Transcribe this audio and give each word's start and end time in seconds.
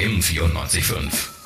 M945. 0.00 1.39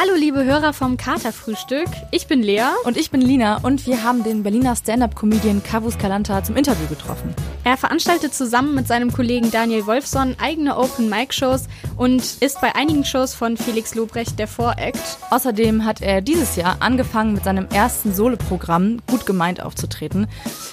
Hallo 0.00 0.14
liebe 0.14 0.44
Hörer 0.44 0.72
vom 0.72 0.96
Katerfrühstück. 0.96 1.88
Ich 2.12 2.28
bin 2.28 2.40
Lea. 2.40 2.68
Und 2.84 2.96
ich 2.96 3.10
bin 3.10 3.20
Lina 3.20 3.56
und 3.64 3.84
wir 3.84 4.04
haben 4.04 4.22
den 4.22 4.44
Berliner 4.44 4.76
Stand-Up-Comedian 4.76 5.64
Kavus 5.64 5.98
Kalanta 5.98 6.44
zum 6.44 6.54
Interview 6.54 6.86
getroffen. 6.86 7.34
Er 7.64 7.76
veranstaltet 7.76 8.32
zusammen 8.32 8.76
mit 8.76 8.86
seinem 8.86 9.12
Kollegen 9.12 9.50
Daniel 9.50 9.86
Wolfson 9.86 10.36
eigene 10.40 10.78
Open-Mic-Shows 10.78 11.64
und 11.96 12.22
ist 12.40 12.60
bei 12.60 12.76
einigen 12.76 13.04
Shows 13.04 13.34
von 13.34 13.56
Felix 13.56 13.96
Lobrecht 13.96 14.38
der 14.38 14.46
Voract. 14.46 15.18
Außerdem 15.30 15.84
hat 15.84 16.00
er 16.00 16.20
dieses 16.20 16.54
Jahr 16.54 16.76
angefangen 16.78 17.34
mit 17.34 17.42
seinem 17.42 17.66
ersten 17.66 18.14
Soloprogramm 18.14 18.98
Gut 19.08 19.26
gemeint 19.26 19.60
aufzutreten. 19.60 20.28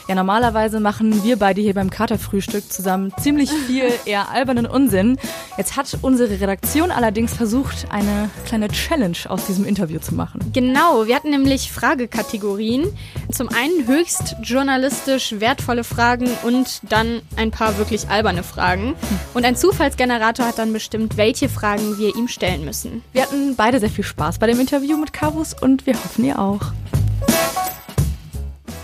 Ja, 0.07 0.14
normalerweise 0.14 0.80
machen 0.80 1.23
wir 1.23 1.39
beide 1.39 1.62
hier 1.62 1.73
beim 1.73 1.89
Katerfrühstück 1.89 2.71
zusammen 2.71 3.12
ziemlich 3.20 3.50
viel 3.52 3.92
eher 4.05 4.30
albernen 4.30 4.68
Unsinn. 4.68 5.18
Jetzt 5.57 5.76
hat 5.78 5.98
unsere 6.04 6.39
Redaktion 6.39 6.92
allerdings 6.92 7.34
versucht, 7.34 7.88
eine 7.90 8.30
kleine 8.46 8.68
Challenge 8.68 9.15
aus 9.28 9.46
diesem 9.48 9.66
Interview 9.66 10.00
zu 10.00 10.14
machen. 10.14 10.40
Genau, 10.54 11.08
wir 11.08 11.16
hatten 11.16 11.30
nämlich 11.30 11.72
Fragekategorien. 11.72 12.86
Zum 13.32 13.50
einen 13.50 13.88
höchst 13.88 14.36
journalistisch 14.44 15.36
wertvolle 15.40 15.84
Fragen 15.84 16.30
und 16.44 16.82
dann 16.90 17.22
ein 17.36 17.52
paar 17.52 17.78
wirklich 17.78 18.09
alberne 18.09 18.44
Fragen. 18.44 18.96
Und 19.34 19.46
ein 19.46 19.56
Zufallsgenerator 19.56 20.48
hat 20.48 20.58
dann 20.58 20.73
bestimmt, 20.73 21.18
welche 21.18 21.50
Fragen 21.50 21.98
wir 21.98 22.16
ihm 22.16 22.28
stellen 22.28 22.66
müssen. 22.66 23.04
Wir 23.14 23.23
hatten 23.23 23.56
beide 23.56 23.80
sehr 23.80 23.90
viel 23.90 24.04
Spaß 24.04 24.40
bei 24.40 24.48
dem 24.48 24.59
Interview 24.59 24.98
mit 24.98 25.14
Kavus 25.14 25.56
und 25.59 25.86
wir 25.86 25.94
hoffen 25.94 26.26
ihr 26.26 26.40
auch. 26.40 26.62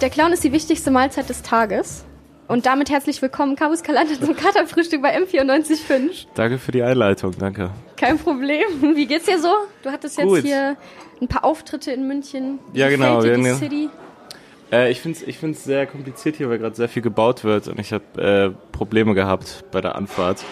Der 0.01 0.09
Clown 0.09 0.33
ist 0.33 0.43
die 0.43 0.51
wichtigste 0.51 0.89
Mahlzeit 0.89 1.29
des 1.29 1.43
Tages. 1.43 2.05
Und 2.51 2.65
damit 2.65 2.89
herzlich 2.89 3.21
willkommen, 3.21 3.55
Kabus 3.55 3.81
Kalanda 3.81 4.13
zum 4.19 4.35
Katerfrühstück 4.35 5.01
bei 5.01 5.17
M945. 5.17 6.25
Danke 6.35 6.57
für 6.57 6.73
die 6.73 6.83
Einleitung, 6.83 7.33
danke. 7.39 7.69
Kein 7.95 8.19
Problem. 8.19 8.65
Wie 8.93 9.05
geht's 9.05 9.23
dir 9.23 9.39
so? 9.39 9.53
Du 9.83 9.89
hattest 9.89 10.17
jetzt 10.17 10.27
Gut. 10.27 10.41
hier 10.41 10.75
ein 11.21 11.29
paar 11.29 11.45
Auftritte 11.45 11.93
in 11.93 12.09
München. 12.09 12.59
Ja, 12.73 12.89
Wie 12.89 12.91
genau, 12.91 13.21
dir 13.21 13.37
wir 13.37 13.53
die 13.53 13.57
City? 13.57 13.89
Äh, 14.69 14.91
ich 14.91 14.99
finde 14.99 15.19
es 15.19 15.25
ich 15.25 15.37
find's 15.37 15.63
sehr 15.63 15.87
kompliziert 15.87 16.35
hier, 16.35 16.49
weil 16.49 16.57
gerade 16.57 16.75
sehr 16.75 16.89
viel 16.89 17.01
gebaut 17.01 17.45
wird 17.45 17.69
und 17.69 17.79
ich 17.79 17.93
habe 17.93 18.21
äh, 18.21 18.73
Probleme 18.73 19.13
gehabt 19.13 19.63
bei 19.71 19.79
der 19.79 19.95
Anfahrt. 19.95 20.43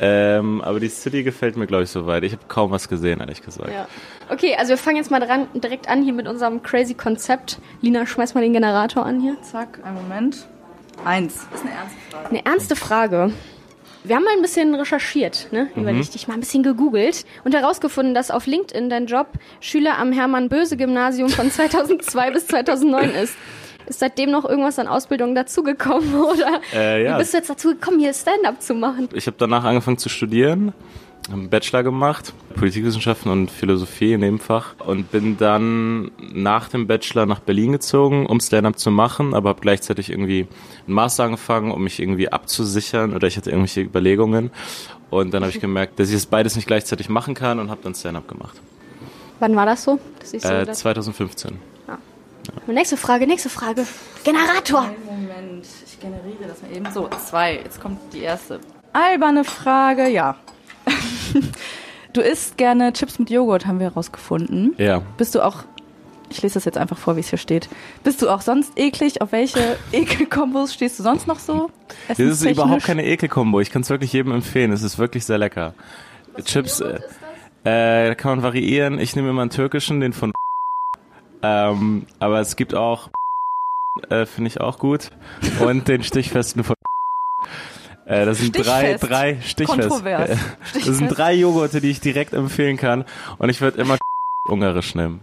Ähm, 0.00 0.60
aber 0.62 0.80
die 0.80 0.88
City 0.88 1.22
gefällt 1.22 1.56
mir, 1.56 1.68
glaube 1.68 1.84
ich, 1.84 1.90
soweit. 1.90 2.24
Ich 2.24 2.32
habe 2.32 2.42
kaum 2.48 2.72
was 2.72 2.88
gesehen, 2.88 3.20
ehrlich 3.20 3.40
gesagt. 3.40 3.70
Ja. 3.72 3.86
Okay, 4.30 4.56
also 4.58 4.70
wir 4.70 4.78
fangen 4.78 4.96
jetzt 4.96 5.12
mal 5.12 5.20
dran, 5.20 5.46
direkt 5.54 5.88
an 5.88 6.02
hier 6.02 6.12
mit 6.12 6.26
unserem 6.26 6.64
crazy 6.64 6.94
Konzept. 6.94 7.60
Lina, 7.82 8.04
schmeiß 8.04 8.34
mal 8.34 8.40
den 8.40 8.52
Generator 8.52 9.06
an 9.06 9.20
hier. 9.20 9.40
Zack, 9.42 9.78
einen 9.84 9.94
Moment. 9.94 10.48
Eins. 11.04 11.46
Das 11.50 11.60
ist 11.60 11.66
eine 11.66 11.74
ernste 11.76 11.96
Frage. 12.10 12.28
Eine 12.28 12.44
ernste 12.46 12.76
Frage. 12.76 13.32
Wir 14.02 14.16
haben 14.16 14.24
mal 14.24 14.32
ein 14.34 14.40
bisschen 14.42 14.74
recherchiert, 14.74 15.48
ne? 15.50 15.68
Überleg 15.76 16.10
dich 16.10 16.26
mal 16.26 16.34
ein 16.34 16.40
bisschen 16.40 16.62
gegoogelt 16.62 17.26
und 17.44 17.54
herausgefunden, 17.54 18.14
dass 18.14 18.30
auf 18.30 18.46
LinkedIn 18.46 18.88
dein 18.88 19.06
Job 19.06 19.28
Schüler 19.60 19.98
am 19.98 20.10
Hermann-Böse-Gymnasium 20.12 21.28
von 21.28 21.50
2002 21.50 22.30
bis 22.30 22.46
2009 22.46 23.10
ist. 23.10 23.36
Ist 23.86 23.98
seitdem 24.00 24.30
noch 24.30 24.44
irgendwas 24.48 24.78
an 24.78 24.86
Ausbildung 24.86 25.34
dazugekommen 25.34 26.14
oder 26.22 26.60
Äh, 26.72 27.04
ja. 27.04 27.14
wie 27.14 27.18
bist 27.18 27.34
du 27.34 27.38
jetzt 27.38 27.50
dazu 27.50 27.68
gekommen, 27.70 27.98
hier 27.98 28.14
Stand-up 28.14 28.62
zu 28.62 28.72
machen? 28.74 29.08
Ich 29.12 29.26
habe 29.26 29.36
danach 29.38 29.64
angefangen 29.64 29.98
zu 29.98 30.08
studieren, 30.08 30.72
einen 31.32 31.48
Bachelor 31.48 31.82
gemacht, 31.82 32.32
Politikwissenschaften 32.56 33.30
und 33.30 33.50
Philosophie 33.50 34.12
in 34.12 34.20
dem 34.20 34.38
Fach 34.38 34.74
und 34.84 35.10
bin 35.12 35.36
dann 35.36 36.10
nach 36.32 36.68
dem 36.68 36.86
Bachelor 36.86 37.26
nach 37.26 37.40
Berlin 37.40 37.72
gezogen, 37.72 38.26
um 38.26 38.40
Stand-up 38.40 38.78
zu 38.78 38.90
machen, 38.90 39.34
aber 39.34 39.50
habe 39.50 39.60
gleichzeitig 39.60 40.10
irgendwie 40.10 40.46
einen 40.86 40.94
Master 40.94 41.24
angefangen, 41.24 41.70
um 41.70 41.82
mich 41.84 42.00
irgendwie 42.00 42.30
abzusichern 42.32 43.14
oder 43.14 43.26
ich 43.28 43.36
hatte 43.36 43.50
irgendwelche 43.50 43.82
Überlegungen 43.82 44.50
und 45.10 45.32
dann 45.32 45.42
habe 45.42 45.52
ich 45.52 45.60
gemerkt, 45.60 45.98
dass 46.00 46.08
ich 46.08 46.14
das 46.14 46.26
beides 46.26 46.56
nicht 46.56 46.66
gleichzeitig 46.66 47.08
machen 47.08 47.34
kann 47.34 47.58
und 47.58 47.70
habe 47.70 47.80
dann 47.82 47.94
Stand-up 47.94 48.26
gemacht. 48.28 48.60
Wann 49.38 49.56
war 49.56 49.66
das 49.66 49.84
so? 49.84 49.98
Ich 50.32 50.42
so 50.42 50.48
Äh, 50.48 50.66
das- 50.66 50.80
2015. 50.80 51.58
nächste 52.66 52.96
Frage, 52.96 53.26
nächste 53.26 53.48
Frage. 53.48 53.86
Generator! 54.24 54.82
Einen 54.82 55.04
Moment, 55.06 55.66
ich 55.86 55.98
generiere 56.00 56.48
das 56.48 56.62
mal 56.62 56.72
eben. 56.76 56.92
So, 56.92 57.08
zwei. 57.08 57.56
Jetzt 57.56 57.80
kommt 57.80 57.98
die 58.12 58.20
erste. 58.20 58.60
Alberne 58.92 59.44
Frage, 59.44 60.08
ja. 60.08 60.36
du 62.12 62.20
isst 62.20 62.56
gerne 62.56 62.92
Chips 62.92 63.18
mit 63.18 63.30
Joghurt, 63.30 63.66
haben 63.66 63.78
wir 63.78 63.88
herausgefunden. 63.88 64.74
Ja. 64.78 65.02
Bist 65.16 65.34
du 65.34 65.44
auch, 65.44 65.64
ich 66.30 66.42
lese 66.42 66.54
das 66.54 66.64
jetzt 66.64 66.78
einfach 66.78 66.98
vor, 66.98 67.16
wie 67.16 67.20
es 67.20 67.28
hier 67.28 67.38
steht. 67.38 67.68
Bist 68.04 68.22
du 68.22 68.28
auch 68.28 68.40
sonst 68.40 68.78
eklig? 68.78 69.22
Auf 69.22 69.32
welche 69.32 69.76
Ekelkombos 69.92 70.74
stehst 70.74 70.98
du 70.98 71.02
sonst 71.02 71.26
noch 71.26 71.38
so? 71.38 71.70
Das 72.08 72.18
ist 72.18 72.44
überhaupt 72.44 72.84
keine 72.84 73.04
Ekelkombo. 73.04 73.60
Ich 73.60 73.70
kann 73.70 73.82
es 73.82 73.90
wirklich 73.90 74.12
jedem 74.12 74.32
empfehlen. 74.32 74.72
Es 74.72 74.82
ist 74.82 74.98
wirklich 74.98 75.24
sehr 75.24 75.38
lecker. 75.38 75.74
Chips, 76.44 76.80
äh, 76.80 77.00
äh, 77.64 78.08
da 78.08 78.14
kann 78.14 78.36
man 78.36 78.42
variieren. 78.42 78.98
Ich 78.98 79.16
nehme 79.16 79.30
immer 79.30 79.42
einen 79.42 79.50
türkischen, 79.50 80.00
den 80.00 80.12
von 80.12 80.32
ähm, 81.42 82.06
aber 82.18 82.40
es 82.40 82.56
gibt 82.56 82.74
auch 82.74 83.10
äh, 84.08 84.26
finde 84.26 84.48
ich 84.48 84.60
auch 84.60 84.78
gut 84.78 85.10
und 85.60 85.88
den 85.88 86.02
stichfesten 86.02 86.64
von 86.64 86.76
äh, 88.10 88.24
das 88.26 88.38
sind 88.38 88.56
drei, 88.56 88.62
Stichfest. 88.96 89.10
drei 89.10 89.38
Stichfest. 89.40 89.80
Kontrovers. 89.88 90.30
Äh, 90.30 90.36
Das 90.74 90.84
sind 90.98 91.08
drei 91.08 91.34
Joghurte, 91.34 91.80
die 91.80 91.90
ich 91.90 92.00
direkt 92.00 92.32
empfehlen 92.32 92.76
kann. 92.76 93.04
Und 93.38 93.48
ich 93.48 93.60
würde 93.60 93.80
immer 93.80 93.96
ungarisch 94.48 94.94
nehmen. 94.94 95.20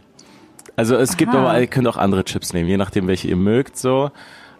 Also 0.76 0.96
es 0.96 1.18
gibt 1.18 1.34
Aha. 1.34 1.40
aber, 1.50 1.60
ihr 1.60 1.68
könnt 1.68 1.88
auch 1.88 1.98
andere 1.98 2.24
Chips 2.24 2.54
nehmen, 2.54 2.70
je 2.70 2.78
nachdem 2.78 3.08
welche 3.08 3.28
ihr 3.28 3.36
mögt 3.36 3.78
so. 3.78 4.12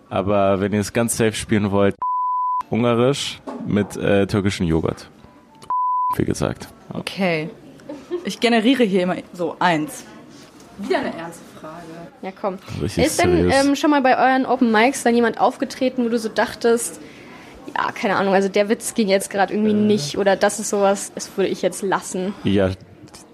Aber 0.10 0.60
wenn 0.62 0.74
ihr 0.74 0.80
es 0.80 0.94
ganz 0.94 1.16
safe 1.18 1.34
spielen 1.34 1.72
wollt, 1.72 1.96
ungarisch 2.70 3.40
mit 3.66 3.96
äh, 3.98 4.26
türkischen 4.28 4.66
Joghurt. 4.68 5.10
Wie 6.16 6.26
gesagt. 6.26 6.68
Okay. 6.94 7.50
Ich 8.24 8.40
generiere 8.40 8.84
hier 8.84 9.04
immer 9.04 9.16
so 9.34 9.56
eins. 9.60 10.04
Wieder 10.80 11.00
eine 11.00 11.14
ernste 11.16 11.44
Frage. 11.60 11.84
Ja, 12.22 12.32
komm. 12.40 12.58
Richtig 12.82 13.06
ist 13.06 13.22
denn 13.24 13.50
ähm, 13.52 13.76
schon 13.76 13.90
mal 13.90 14.02
bei 14.02 14.18
euren 14.18 14.46
Open 14.46 14.72
Mics 14.72 15.04
dann 15.04 15.16
jemand 15.16 15.40
aufgetreten, 15.40 16.04
wo 16.06 16.10
du 16.10 16.20
so 16.20 16.30
dachtest, 16.30 17.00
ja, 17.78 17.92
keine 17.92 18.16
Ahnung, 18.16 18.34
also 18.34 18.50
der 18.50 18.70
Witz 18.70 18.94
ging 18.96 19.08
jetzt 19.08 19.30
gerade 19.30 19.54
irgendwie 19.54 19.72
Äh. 19.72 19.76
nicht 19.76 20.18
oder 20.18 20.36
das 20.36 20.60
ist 20.60 20.70
sowas, 20.70 21.12
das 21.14 21.36
würde 21.38 21.50
ich 21.50 21.62
jetzt 21.62 21.84
lassen. 21.84 22.34
Ja, 22.44 22.72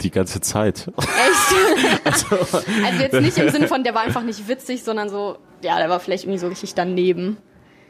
die 0.02 0.12
ganze 0.12 0.42
Zeit. 0.42 0.92
Echt? 0.98 2.04
also 2.84 3.02
jetzt 3.02 3.14
nicht 3.22 3.38
im 3.38 3.50
Sinne 3.50 3.68
von, 3.68 3.84
der 3.84 3.96
war 3.96 4.02
einfach 4.02 4.24
nicht 4.24 4.48
witzig, 4.48 4.84
sondern 4.84 5.08
so, 5.10 5.38
ja, 5.62 5.78
der 5.78 5.90
war 5.90 6.00
vielleicht 6.00 6.26
irgendwie 6.26 6.40
so 6.40 6.48
richtig 6.48 6.74
daneben. 6.76 7.38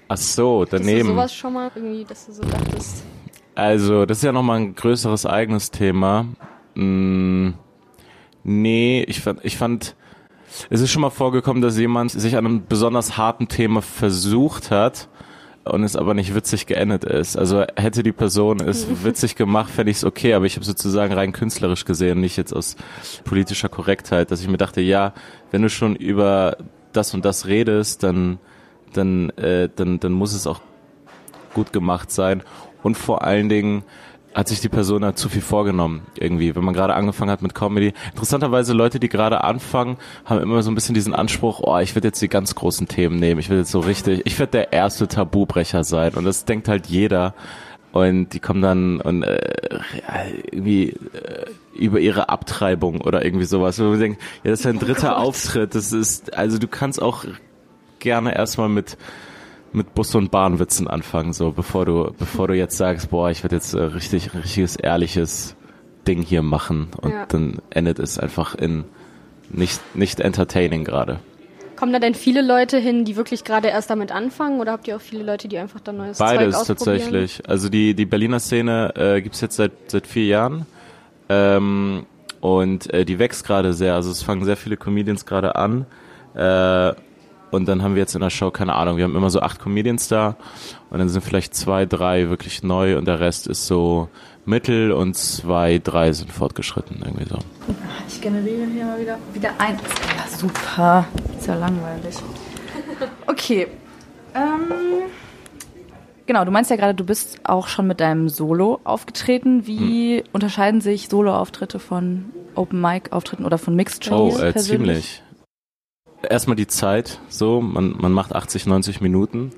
Ach 0.10 0.18
so, 0.18 0.62
Hast 0.62 0.74
du 0.74 0.78
daneben. 0.78 1.08
sowas 1.08 1.34
schon 1.34 1.54
mal 1.54 1.72
irgendwie, 1.74 2.06
dass 2.06 2.28
du 2.28 2.34
so 2.34 2.44
dachtest? 2.44 3.04
Also, 3.56 4.06
das 4.06 4.18
ist 4.18 4.24
ja 4.24 4.32
nochmal 4.32 4.58
ein 4.60 4.76
größeres 4.76 5.26
eigenes 5.26 5.72
Thema. 5.72 6.28
Mm, 6.76 7.52
nee, 8.44 9.04
ich 9.08 9.22
fand, 9.22 9.44
ich 9.44 9.58
fand, 9.58 9.96
es 10.70 10.82
ist 10.82 10.92
schon 10.92 11.02
mal 11.02 11.10
vorgekommen, 11.10 11.62
dass 11.64 11.78
jemand 11.78 12.12
sich 12.12 12.36
an 12.36 12.46
einem 12.46 12.66
besonders 12.68 13.18
harten 13.18 13.48
Thema 13.48 13.82
versucht 13.82 14.70
hat 14.72 15.08
und 15.66 15.84
es 15.84 15.96
aber 15.96 16.14
nicht 16.14 16.36
witzig 16.36 16.66
geendet 16.66 17.04
ist. 17.04 17.38
Also 17.38 17.64
hätte 17.76 18.04
die 18.04 18.12
Person 18.12 18.60
es 18.60 18.88
witzig 19.04 19.36
gemacht, 19.36 19.72
fände 19.72 19.92
ich 19.92 19.98
es 19.98 20.04
okay, 20.04 20.34
aber 20.34 20.46
ich 20.46 20.56
habe 20.56 20.66
sozusagen 20.66 21.14
rein 21.14 21.32
künstlerisch 21.32 21.86
gesehen, 21.86 22.20
nicht 22.20 22.38
jetzt 22.38 22.54
aus 22.54 22.76
politischer 23.24 23.70
Korrektheit, 23.70 24.32
dass 24.32 24.42
ich 24.42 24.48
mir 24.48 24.58
dachte, 24.58 24.82
ja, 24.82 25.14
wenn 25.52 25.62
du 25.62 25.70
schon 25.70 25.96
über 25.96 26.58
das 26.92 27.14
und 27.14 27.26
das 27.26 27.48
redest, 27.48 28.04
dann, 28.04 28.40
dann, 28.94 29.30
äh, 29.32 29.70
dann, 29.74 30.00
dann 30.00 30.12
muss 30.12 30.34
es 30.34 30.48
auch 30.48 30.62
gut 31.54 31.72
gemacht 31.72 32.12
sein. 32.12 32.44
Und 32.82 32.98
vor 32.98 33.24
allen 33.24 33.48
Dingen 33.48 33.84
hat 34.34 34.48
sich 34.48 34.62
die 34.62 34.70
Person 34.70 35.02
da 35.02 35.16
zu 35.16 35.30
viel 35.30 35.42
vorgenommen, 35.42 36.02
irgendwie, 36.18 36.56
wenn 36.56 36.64
man 36.64 36.74
gerade 36.74 36.96
angefangen 36.96 37.32
hat 37.32 37.42
mit 37.42 37.54
Comedy. 37.54 37.94
Interessanterweise 38.12 38.74
Leute, 38.74 39.00
die 39.00 39.10
gerade 39.10 39.44
anfangen, 39.44 39.98
haben 40.26 40.42
immer 40.42 40.64
so 40.64 40.72
ein 40.72 40.76
bisschen 40.76 40.96
diesen 40.96 41.14
Anspruch, 41.14 41.60
oh, 41.62 41.78
ich 41.80 41.96
werde 41.96 42.08
jetzt 42.08 42.22
die 42.22 42.30
ganz 42.30 42.56
großen 42.56 42.88
Themen 42.88 43.20
nehmen, 43.20 43.40
ich 43.40 43.50
werde 43.50 43.62
jetzt 43.62 43.72
so 43.72 43.80
richtig, 43.80 44.22
ich 44.26 44.40
werde 44.40 44.52
der 44.52 44.74
erste 44.74 45.08
Tabubrecher 45.08 45.84
sein. 45.84 46.14
Und 46.16 46.26
das 46.26 46.46
denkt 46.46 46.68
halt 46.68 46.88
jeder. 46.88 47.34
Und 47.92 48.30
die 48.30 48.40
kommen 48.40 48.64
dann 48.64 49.02
und 49.02 49.22
äh, 49.22 49.80
irgendwie 50.52 50.90
äh, 50.90 51.46
über 51.76 52.00
ihre 52.00 52.30
Abtreibung 52.30 53.02
oder 53.02 53.24
irgendwie 53.24 53.46
sowas. 53.46 53.78
Wo 53.78 53.84
man 53.84 54.00
denkt, 54.00 54.22
ja, 54.44 54.50
das 54.50 54.62
ist 54.62 54.66
ein 54.66 54.80
dritter 54.80 55.18
Auftritt. 55.18 55.76
Das 55.76 55.94
ist, 55.94 56.34
also 56.34 56.58
du 56.58 56.68
kannst 56.68 57.00
auch 57.00 57.24
gerne 58.00 58.36
erstmal 58.36 58.68
mit 58.68 58.98
mit 59.74 59.94
Bus- 59.96 60.16
und 60.16 60.32
Bahnwitzen 60.32 60.88
anfangen, 60.88 61.34
so 61.34 61.52
bevor 61.52 61.86
du, 61.86 62.14
bevor 62.18 62.48
du 62.48 62.54
jetzt 62.54 62.78
sagst, 62.78 63.10
boah, 63.10 63.30
ich 63.30 63.44
werde 63.44 63.56
jetzt 63.56 63.74
äh, 63.74 63.82
richtig, 63.82 64.34
richtiges, 64.34 64.76
ehrliches 64.76 65.56
Ding 66.08 66.22
hier 66.22 66.42
machen 66.42 66.88
und 67.02 67.12
Ja. 67.12 67.26
dann 67.28 67.60
endet 67.70 68.00
es 68.00 68.18
einfach 68.20 68.56
in 68.56 68.84
nicht, 69.50 69.80
nicht 69.96 70.20
entertaining 70.20 70.84
gerade. 70.84 71.20
Kommen 71.76 71.92
da 71.92 72.00
denn 72.00 72.14
viele 72.16 72.42
Leute 72.42 72.78
hin, 72.78 73.04
die 73.04 73.16
wirklich 73.16 73.44
gerade 73.44 73.68
erst 73.68 73.90
damit 73.90 74.12
anfangen 74.12 74.60
oder 74.62 74.72
habt 74.72 74.88
ihr 74.88 74.96
auch 74.96 75.02
viele 75.02 75.24
Leute, 75.24 75.48
die 75.48 75.58
einfach 75.58 75.80
dann 75.80 75.98
neues 75.98 76.18
Zeug 76.18 76.28
Beides 76.38 76.56
ausprobieren? 76.56 76.78
tatsächlich. 77.00 77.50
Also 77.50 77.68
die, 77.70 77.94
die 77.94 78.06
Berliner 78.06 78.40
Szene 78.40 78.94
äh, 78.96 79.22
gibt's 79.22 79.42
jetzt 79.42 79.56
seit, 79.58 79.72
seit 79.88 80.08
vier 80.08 80.26
Jahren. 80.28 80.66
Ähm, 81.30 82.06
und 82.42 82.94
äh, 82.94 83.06
die 83.06 83.20
wächst 83.20 83.46
gerade 83.46 83.74
sehr. 83.74 83.96
Also 83.96 84.12
es 84.12 84.22
fangen 84.22 84.46
sehr 84.46 84.58
viele 84.58 84.78
Comedians 84.78 85.26
gerade 85.26 85.56
an. 85.56 85.86
Äh, 86.36 86.94
und 87.54 87.68
dann 87.68 87.84
haben 87.84 87.94
wir 87.94 88.02
jetzt 88.02 88.16
in 88.16 88.22
der 88.22 88.32
Show, 88.32 88.50
keine 88.50 88.74
Ahnung, 88.74 88.98
wir 88.98 89.04
haben 89.04 89.16
immer 89.16 89.30
so 89.30 89.40
acht 89.40 89.60
Comedians 89.60 90.08
da 90.08 90.36
und 90.90 90.98
dann 90.98 91.08
sind 91.08 91.22
vielleicht 91.22 91.54
zwei, 91.54 91.86
drei 91.86 92.30
wirklich 92.30 92.64
neu 92.64 92.98
und 92.98 93.06
der 93.06 93.20
Rest 93.20 93.46
ist 93.46 93.68
so 93.68 94.10
mittel 94.44 94.92
und 94.92 95.16
zwei, 95.16 95.80
drei 95.82 96.12
sind 96.14 96.32
fortgeschritten, 96.32 97.04
irgendwie 97.06 97.26
so. 97.30 97.38
Ich 98.08 98.20
generiere 98.20 98.66
hier 98.74 98.86
mal 98.86 99.00
wieder, 99.00 99.18
wieder 99.34 99.52
ein. 99.60 99.76
Ja, 99.76 100.38
super. 100.38 101.06
Ist 101.38 101.48
ja 101.48 101.56
langweilig. 101.56 102.16
Okay. 103.28 103.68
Ähm, 104.34 104.72
genau, 106.26 106.46
du 106.46 106.52
meinst 106.52 106.70
ja 106.70 106.78
gerade, 106.78 106.94
du 106.94 107.04
bist 107.04 107.40
auch 107.44 107.68
schon 107.68 107.88
mit 107.88 108.00
deinem 108.00 108.30
Solo 108.30 108.80
aufgetreten. 108.84 109.68
Wie 109.68 110.20
hm. 110.20 110.24
unterscheiden 110.32 110.80
sich 110.80 111.10
Solo-Auftritte 111.10 111.80
von 111.80 112.26
Open-Mic-Auftritten 112.56 113.46
oder 113.46 113.58
von 113.58 113.76
Mixed 113.76 114.06
Shows? 114.06 114.40
Oh, 114.40 114.44
äh, 114.44 114.56
ziemlich. 114.56 115.22
Erstmal 116.30 116.56
die 116.56 116.68
Zeit, 116.68 117.20
so, 117.28 117.62
man, 117.62 117.96
man 117.98 118.12
macht 118.12 118.34
80, 118.34 118.66
90 118.66 119.02
Minuten. 119.02 119.52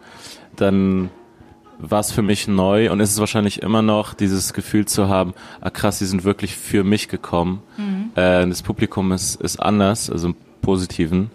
Dann 0.55 1.09
war 1.77 1.99
es 1.99 2.11
für 2.11 2.21
mich 2.21 2.47
neu 2.47 2.91
und 2.91 2.99
ist 2.99 3.11
es 3.11 3.19
wahrscheinlich 3.19 3.61
immer 3.61 3.81
noch, 3.81 4.13
dieses 4.13 4.53
Gefühl 4.53 4.85
zu 4.85 5.09
haben, 5.09 5.33
ah 5.61 5.69
krass, 5.69 5.99
die 5.99 6.05
sind 6.05 6.23
wirklich 6.23 6.55
für 6.55 6.83
mich 6.83 7.07
gekommen. 7.07 7.61
Mhm. 7.77 8.11
Äh, 8.15 8.47
das 8.47 8.61
Publikum 8.61 9.11
ist, 9.11 9.41
ist 9.41 9.57
anders, 9.57 10.09
also 10.09 10.29
im 10.29 10.35
Positiven. 10.61 11.31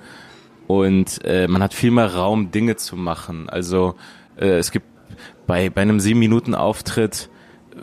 Und 0.67 1.25
äh, 1.25 1.49
man 1.49 1.63
hat 1.63 1.75
viel 1.75 1.91
mehr 1.91 2.15
Raum, 2.15 2.51
Dinge 2.51 2.77
zu 2.77 2.97
machen. 2.97 3.49
Also 3.51 3.97
äh, 4.37 4.59
es 4.59 4.71
gibt 4.71 4.87
bei, 5.47 5.69
bei 5.69 5.83
einem 5.83 6.01
sieben 6.01 6.21
Minuten 6.21 6.55
Auftritt, 6.55 7.29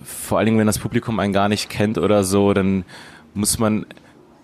vor 0.04 0.38
allen 0.38 0.46
Dingen, 0.46 0.60
wenn 0.60 0.68
das 0.68 0.80
Publikum 0.80 1.20
einen 1.20 1.34
gar 1.34 1.50
nicht 1.50 1.70
kennt 1.70 1.98
oder 1.98 2.24
so, 2.24 2.54
dann 2.54 2.86
muss 3.34 3.60
man, 3.60 3.86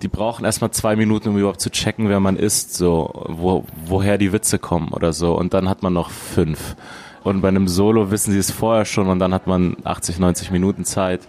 die 0.03 0.09
brauchen 0.09 0.43
erstmal 0.43 0.71
zwei 0.71 0.97
Minuten, 0.97 1.29
um 1.29 1.37
überhaupt 1.37 1.61
zu 1.61 1.71
checken, 1.71 2.09
wer 2.09 2.19
man 2.19 2.35
ist, 2.35 2.75
so, 2.75 3.25
wo, 3.29 3.63
woher 3.85 4.17
die 4.17 4.33
Witze 4.33 4.59
kommen 4.59 4.89
oder 4.89 5.13
so. 5.13 5.33
Und 5.33 5.53
dann 5.53 5.69
hat 5.69 5.81
man 5.81 5.93
noch 5.93 6.09
fünf. 6.09 6.75
Und 7.23 7.39
bei 7.39 7.47
einem 7.47 7.69
Solo 7.69 8.11
wissen 8.11 8.33
sie 8.33 8.37
es 8.37 8.51
vorher 8.51 8.83
schon 8.83 9.07
und 9.07 9.19
dann 9.19 9.33
hat 9.33 9.47
man 9.47 9.77
80, 9.85 10.19
90 10.19 10.51
Minuten 10.51 10.83
Zeit. 10.83 11.21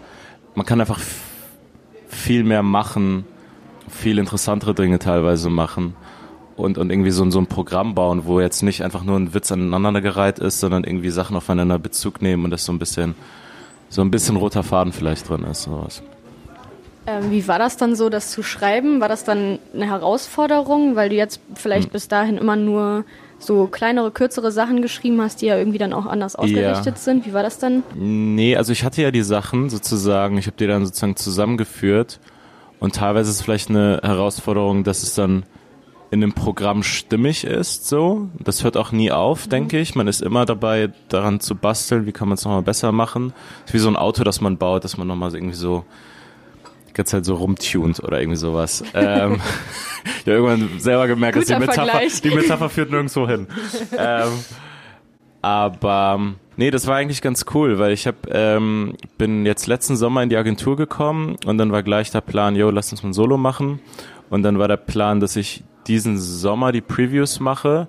Man 0.57 0.67
kann 0.67 0.81
einfach 0.81 0.99
viel 2.09 2.43
mehr 2.43 2.65
machen, 2.65 3.25
viel 3.89 4.19
interessantere 4.19 4.75
Dinge 4.75 4.99
teilweise 4.99 5.51
machen 5.51 5.95
und, 6.57 6.77
und 6.77 6.91
irgendwie 6.91 7.13
so, 7.13 7.31
so 7.31 7.39
ein 7.39 7.47
Programm 7.47 7.95
bauen, 7.95 8.23
wo 8.25 8.41
jetzt 8.41 8.63
nicht 8.63 8.83
einfach 8.83 9.05
nur 9.05 9.17
ein 9.17 9.35
Witz 9.35 9.53
aneinandergereiht 9.53 10.41
ist, 10.41 10.59
sondern 10.59 10.83
irgendwie 10.83 11.11
Sachen 11.11 11.37
aufeinander 11.37 11.79
Bezug 11.79 12.23
nehmen 12.23 12.45
und 12.45 12.51
das 12.51 12.65
so 12.65 12.73
ein 12.73 12.81
bisschen, 12.81 13.15
so 13.89 14.03
ein 14.03 14.11
bisschen 14.11 14.35
roter 14.35 14.65
Faden 14.65 14.93
vielleicht 14.93 15.29
drin 15.29 15.45
ist. 15.45 15.63
Sowas. 15.63 16.03
Ähm, 17.07 17.31
wie 17.31 17.47
war 17.47 17.59
das 17.59 17.77
dann 17.77 17.97
so, 17.97 18.09
das 18.09 18.31
zu 18.31 18.43
schreiben? 18.43 19.01
War 19.01 19.09
das 19.09 19.25
dann 19.25 19.59
eine 19.75 19.87
Herausforderung, 19.87 20.97
weil 20.97 21.11
du 21.11 21.17
jetzt 21.17 21.41
vielleicht 21.55 21.87
hm. 21.87 21.93
bis 21.93 22.09
dahin 22.09 22.39
immer 22.39 22.57
nur 22.57 23.05
so 23.39 23.67
kleinere, 23.67 24.11
kürzere 24.11 24.51
Sachen 24.51 24.81
geschrieben 24.81 25.21
hast, 25.21 25.43
die 25.43 25.47
ja 25.47 25.59
irgendwie 25.59 25.79
dann 25.79 25.93
auch 25.93 26.07
anders 26.07 26.37
ausgerichtet 26.37 26.87
ja. 26.87 26.97
sind. 26.97 27.27
Wie 27.27 27.33
war 27.33 27.43
das 27.43 27.59
dann? 27.59 27.83
Nee, 27.95 28.57
also 28.57 28.73
ich 28.73 28.85
hatte 28.85 29.03
ja 29.03 29.11
die 29.11 29.23
Sachen 29.23 29.69
sozusagen, 29.69 30.39
ich 30.39 30.47
habe 30.47 30.57
die 30.57 30.67
dann 30.67 30.87
sozusagen 30.87 31.17
zusammengeführt 31.17 32.21
und 32.81 32.95
teilweise 32.95 33.31
ist 33.31 33.37
es 33.37 33.43
vielleicht 33.43 33.71
eine 33.71 34.01
Herausforderung, 34.03 34.85
dass 34.85 35.03
es 35.03 35.15
dann 35.15 35.45
in 36.11 36.21
dem 36.21 36.33
Programm 36.33 36.83
stimmig 36.83 37.45
ist, 37.45 37.89
so. 37.89 38.29
Das 38.39 38.63
hört 38.63 38.77
auch 38.77 38.93
nie 38.93 39.11
auf, 39.11 39.47
mhm. 39.47 39.51
denke 39.51 39.81
ich. 39.81 39.95
Man 39.95 40.07
ist 40.07 40.23
immer 40.23 40.45
dabei, 40.45 40.93
daran 41.09 41.41
zu 41.41 41.57
basteln, 41.57 42.07
wie 42.07 42.13
kann 42.13 42.29
man 42.29 42.37
es 42.37 42.45
nochmal 42.45 42.63
besser 42.63 42.93
machen. 42.93 43.33
Das 43.63 43.71
ist 43.71 43.75
wie 43.75 43.79
so 43.79 43.89
ein 43.89 43.97
Auto, 43.97 44.23
das 44.23 44.41
man 44.41 44.57
baut, 44.57 44.85
dass 44.85 44.97
man 44.97 45.09
nochmal 45.09 45.35
irgendwie 45.35 45.57
so 45.57 45.85
ganze 46.95 47.13
Zeit 47.17 47.25
so 47.25 47.35
rumtuned 47.35 48.03
oder 48.03 48.21
irgendwie 48.21 48.39
sowas. 48.39 48.83
ähm, 48.95 49.41
ich 50.05 50.21
habe 50.21 50.31
irgendwann 50.33 50.81
selber 50.81 51.07
gemerkt, 51.07 51.37
dass 51.37 51.47
die 51.47 51.57
Metapher, 51.57 52.01
die 52.23 52.31
Metapher 52.31 52.69
führt 52.69 52.91
nirgendwo 52.91 53.29
hin. 53.29 53.47
ähm, 53.99 54.31
aber 55.43 56.21
nee, 56.57 56.71
das 56.71 56.87
war 56.87 56.97
eigentlich 56.97 57.21
ganz 57.21 57.45
cool, 57.55 57.79
weil 57.79 57.93
ich 57.93 58.07
hab, 58.07 58.33
ähm, 58.33 58.95
bin 59.19 59.45
jetzt 59.45 59.67
letzten 59.67 59.97
Sommer 59.97 60.23
in 60.23 60.31
die 60.31 60.37
Agentur 60.37 60.77
gekommen 60.77 61.37
und 61.45 61.59
dann 61.59 61.71
war 61.73 61.83
gleich 61.83 62.11
der 62.11 62.23
Plan, 62.23 62.57
yo, 62.57 62.71
lass 62.71 62.91
uns 62.93 63.03
mal 63.03 63.11
ein 63.11 63.15
Solo 63.15 63.37
machen. 63.37 63.81
Und 64.31 64.43
dann 64.43 64.59
war 64.59 64.69
der 64.69 64.79
Plan, 64.79 65.21
dass 65.21 65.37
ich 65.37 65.63
diesen 65.87 66.19
Sommer 66.19 66.73
die 66.73 66.81
Previews 66.81 67.41
mache. 67.41 67.89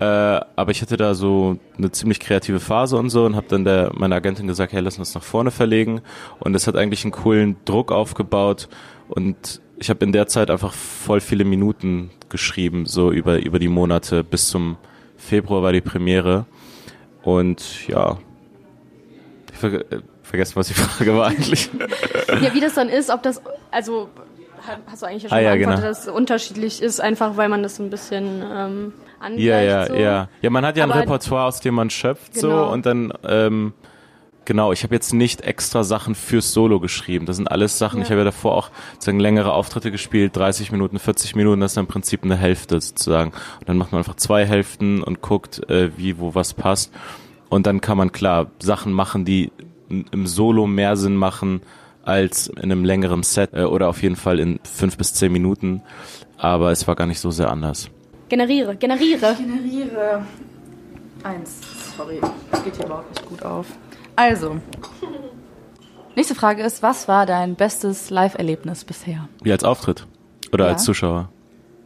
Äh, 0.00 0.04
aber 0.04 0.70
ich 0.70 0.80
hatte 0.80 0.96
da 0.96 1.14
so 1.14 1.58
eine 1.76 1.90
ziemlich 1.92 2.20
kreative 2.20 2.58
Phase 2.58 2.96
und 2.96 3.10
so 3.10 3.26
und 3.26 3.36
habe 3.36 3.46
dann 3.48 3.64
der 3.64 3.90
meiner 3.94 4.16
Agentin 4.16 4.46
gesagt, 4.46 4.72
hey, 4.72 4.80
lass 4.80 4.98
uns 4.98 5.14
nach 5.14 5.22
vorne 5.22 5.50
verlegen. 5.50 6.00
Und 6.38 6.54
das 6.54 6.66
hat 6.66 6.74
eigentlich 6.74 7.04
einen 7.04 7.12
coolen 7.12 7.56
Druck 7.66 7.92
aufgebaut 7.92 8.68
und 9.08 9.60
ich 9.78 9.90
habe 9.90 10.04
in 10.04 10.12
der 10.12 10.26
Zeit 10.26 10.50
einfach 10.50 10.72
voll 10.72 11.20
viele 11.20 11.44
Minuten 11.44 12.10
geschrieben, 12.28 12.86
so 12.86 13.10
über, 13.10 13.42
über 13.42 13.58
die 13.58 13.68
Monate. 13.68 14.24
Bis 14.24 14.48
zum 14.48 14.76
Februar 15.16 15.62
war 15.62 15.72
die 15.72 15.80
Premiere. 15.80 16.46
Und 17.22 17.86
ja, 17.88 18.18
ich 19.52 19.58
ver 19.58 19.84
vergessen, 20.22 20.56
was 20.56 20.68
die 20.68 20.74
Frage 20.74 21.16
war 21.16 21.26
eigentlich. 21.26 21.70
Ja, 22.40 22.54
wie 22.54 22.60
das 22.60 22.74
dann 22.74 22.88
ist, 22.88 23.10
ob 23.10 23.22
das, 23.22 23.42
also 23.70 24.08
hast 24.86 25.02
du 25.02 25.06
eigentlich 25.06 25.22
schon 25.22 25.32
ah, 25.32 25.40
ja, 25.40 25.56
genau. 25.56 25.72
dass 25.72 26.06
es 26.06 26.08
unterschiedlich 26.08 26.80
ist, 26.80 27.00
einfach 27.00 27.36
weil 27.36 27.48
man 27.48 27.62
das 27.62 27.80
ein 27.80 27.90
bisschen 27.90 28.42
ähm, 28.48 28.92
angleicht. 29.20 29.44
Ja, 29.44 29.60
ja, 29.60 29.86
so. 29.86 29.94
ja. 29.94 30.28
Ja, 30.42 30.50
man 30.50 30.64
hat 30.66 30.76
ja 30.76 30.84
Aber 30.84 30.94
ein 30.94 31.00
Repertoire, 31.00 31.44
aus 31.44 31.60
dem 31.60 31.74
man 31.74 31.90
schöpft 31.90 32.34
genau. 32.34 32.66
so 32.66 32.72
und 32.72 32.86
dann 32.86 33.12
ähm, 33.24 33.72
Genau, 34.50 34.72
ich 34.72 34.82
habe 34.82 34.94
jetzt 34.96 35.12
nicht 35.12 35.42
extra 35.42 35.84
Sachen 35.84 36.16
fürs 36.16 36.52
Solo 36.52 36.80
geschrieben. 36.80 37.24
Das 37.24 37.36
sind 37.36 37.46
alles 37.46 37.78
Sachen, 37.78 37.98
ja. 37.98 38.04
ich 38.04 38.10
habe 38.10 38.22
ja 38.22 38.24
davor 38.24 38.56
auch 38.56 38.70
sozusagen 38.94 39.20
längere 39.20 39.52
Auftritte 39.52 39.92
gespielt, 39.92 40.34
30 40.34 40.72
Minuten, 40.72 40.98
40 40.98 41.36
Minuten, 41.36 41.60
das 41.60 41.72
ist 41.72 41.78
im 41.78 41.86
Prinzip 41.86 42.24
eine 42.24 42.36
Hälfte 42.36 42.80
sozusagen. 42.80 43.30
Und 43.30 43.68
dann 43.68 43.78
macht 43.78 43.92
man 43.92 44.00
einfach 44.00 44.16
zwei 44.16 44.44
Hälften 44.44 45.04
und 45.04 45.20
guckt, 45.20 45.70
äh, 45.70 45.96
wie, 45.96 46.18
wo 46.18 46.34
was 46.34 46.54
passt. 46.54 46.92
Und 47.48 47.66
dann 47.68 47.80
kann 47.80 47.96
man 47.96 48.10
klar 48.10 48.50
Sachen 48.60 48.92
machen, 48.92 49.24
die 49.24 49.52
im 49.88 50.26
Solo 50.26 50.66
mehr 50.66 50.96
Sinn 50.96 51.14
machen 51.14 51.60
als 52.02 52.48
in 52.48 52.58
einem 52.58 52.84
längeren 52.84 53.22
Set 53.22 53.50
äh, 53.52 53.62
oder 53.62 53.88
auf 53.88 54.02
jeden 54.02 54.16
Fall 54.16 54.40
in 54.40 54.58
fünf 54.64 54.96
bis 54.96 55.14
zehn 55.14 55.30
Minuten. 55.30 55.82
Aber 56.38 56.72
es 56.72 56.88
war 56.88 56.96
gar 56.96 57.06
nicht 57.06 57.20
so 57.20 57.30
sehr 57.30 57.50
anders. 57.50 57.90
Generiere, 58.30 58.76
generiere. 58.76 59.34
Generiere. 59.36 60.24
Eins. 61.24 61.60
Sorry, 61.96 62.20
das 62.52 62.62
geht 62.62 62.76
hier 62.76 62.86
überhaupt 62.86 63.10
nicht 63.10 63.26
gut 63.26 63.42
auf. 63.42 63.66
Also, 64.14 64.60
nächste 66.14 66.36
Frage 66.36 66.62
ist, 66.62 66.80
was 66.80 67.08
war 67.08 67.26
dein 67.26 67.56
bestes 67.56 68.08
Live-Erlebnis 68.08 68.84
bisher? 68.84 69.28
Wie 69.42 69.50
als 69.50 69.64
Auftritt? 69.64 70.06
Oder 70.52 70.66
ja. 70.66 70.72
als 70.72 70.84
Zuschauer? 70.84 71.28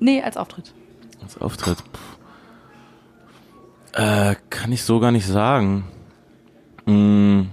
Nee, 0.01 0.23
als 0.23 0.37
Auftritt. 0.37 0.75
Als 1.23 1.41
Auftritt. 1.41 1.79
Äh, 3.95 4.35
kann 4.51 4.71
ich 4.71 4.83
so 4.83 5.01
gar 5.01 5.13
nicht 5.13 5.27
sagen. 5.27 5.85
Hm. 6.85 7.49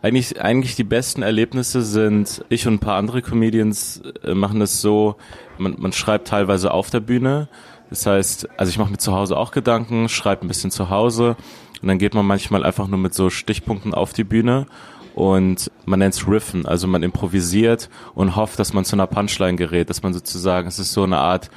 Eigentlich, 0.00 0.40
eigentlich 0.40 0.76
die 0.76 0.84
besten 0.84 1.22
Erlebnisse 1.22 1.82
sind, 1.82 2.44
ich 2.48 2.68
und 2.68 2.74
ein 2.74 2.78
paar 2.78 2.96
andere 2.96 3.20
Comedians 3.20 4.00
äh, 4.22 4.34
machen 4.34 4.60
das 4.60 4.80
so, 4.80 5.16
man, 5.58 5.74
man 5.78 5.92
schreibt 5.92 6.28
teilweise 6.28 6.72
auf 6.72 6.90
der 6.90 7.00
Bühne. 7.00 7.48
Das 7.90 8.06
heißt, 8.06 8.48
also 8.56 8.70
ich 8.70 8.78
mache 8.78 8.90
mir 8.90 8.98
zu 8.98 9.12
Hause 9.12 9.36
auch 9.36 9.50
Gedanken, 9.50 10.08
schreibe 10.08 10.46
ein 10.46 10.48
bisschen 10.48 10.70
zu 10.70 10.90
Hause 10.90 11.36
und 11.82 11.88
dann 11.88 11.98
geht 11.98 12.14
man 12.14 12.24
manchmal 12.24 12.64
einfach 12.64 12.86
nur 12.86 12.98
mit 12.98 13.14
so 13.14 13.30
Stichpunkten 13.30 13.94
auf 13.94 14.12
die 14.12 14.24
Bühne 14.24 14.66
und 15.14 15.70
man 15.84 15.98
nennt 15.98 16.14
es 16.14 16.26
Riffen, 16.26 16.66
also 16.66 16.86
man 16.86 17.02
improvisiert 17.02 17.90
und 18.14 18.36
hofft, 18.36 18.58
dass 18.58 18.72
man 18.72 18.84
zu 18.84 18.96
einer 18.96 19.08
Punchline 19.08 19.56
gerät, 19.56 19.90
dass 19.90 20.02
man 20.02 20.14
sozusagen, 20.14 20.68
es 20.68 20.78
ist 20.78 20.92
so 20.92 21.02
eine 21.02 21.18
Art, 21.18 21.50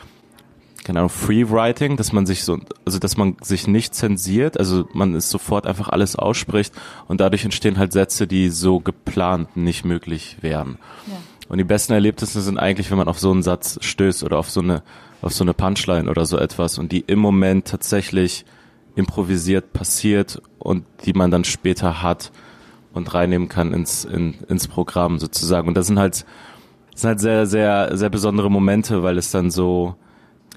keine 0.83 0.99
Ahnung, 0.99 1.09
Free 1.09 1.49
Writing, 1.49 1.95
dass 1.95 2.11
man 2.11 2.25
sich 2.25 2.43
so, 2.43 2.59
also 2.83 2.99
dass 2.99 3.15
man 3.15 3.37
sich 3.41 3.67
nicht 3.67 3.93
zensiert, 3.93 4.57
also 4.57 4.87
man 4.93 5.13
ist 5.13 5.29
sofort 5.29 5.67
einfach 5.67 5.89
alles 5.89 6.15
ausspricht 6.15 6.73
und 7.07 7.21
dadurch 7.21 7.45
entstehen 7.45 7.77
halt 7.77 7.93
Sätze, 7.93 8.25
die 8.25 8.49
so 8.49 8.79
geplant 8.79 9.55
nicht 9.55 9.85
möglich 9.85 10.37
wären. 10.41 10.79
Ja. 11.07 11.17
Und 11.47 11.57
die 11.59 11.63
besten 11.63 11.93
Erlebnisse 11.93 12.41
sind 12.41 12.57
eigentlich, 12.57 12.89
wenn 12.89 12.97
man 12.97 13.07
auf 13.07 13.19
so 13.19 13.31
einen 13.31 13.43
Satz 13.43 13.77
stößt 13.81 14.23
oder 14.23 14.39
auf 14.39 14.49
so 14.49 14.61
eine, 14.61 14.81
auf 15.23 15.33
so 15.33 15.43
eine 15.43 15.53
Punchline 15.53 16.09
oder 16.09 16.25
so 16.25 16.37
etwas 16.37 16.77
und 16.77 16.91
die 16.91 17.01
im 17.01 17.19
Moment 17.19 17.67
tatsächlich 17.67 18.45
improvisiert 18.95 19.73
passiert 19.73 20.41
und 20.59 20.85
die 21.05 21.13
man 21.13 21.31
dann 21.31 21.43
später 21.43 22.03
hat 22.03 22.31
und 22.93 23.13
reinnehmen 23.13 23.49
kann 23.49 23.73
ins, 23.73 24.05
in, 24.05 24.35
ins 24.47 24.67
Programm 24.67 25.17
sozusagen. 25.19 25.67
Und 25.67 25.75
das 25.75 25.87
sind 25.87 25.97
halt, 25.97 26.25
das 26.91 27.01
sind 27.01 27.07
halt 27.07 27.19
sehr, 27.19 27.45
sehr, 27.47 27.97
sehr 27.97 28.09
besondere 28.09 28.51
Momente, 28.51 29.01
weil 29.01 29.17
es 29.17 29.31
dann 29.31 29.49
so, 29.49 29.95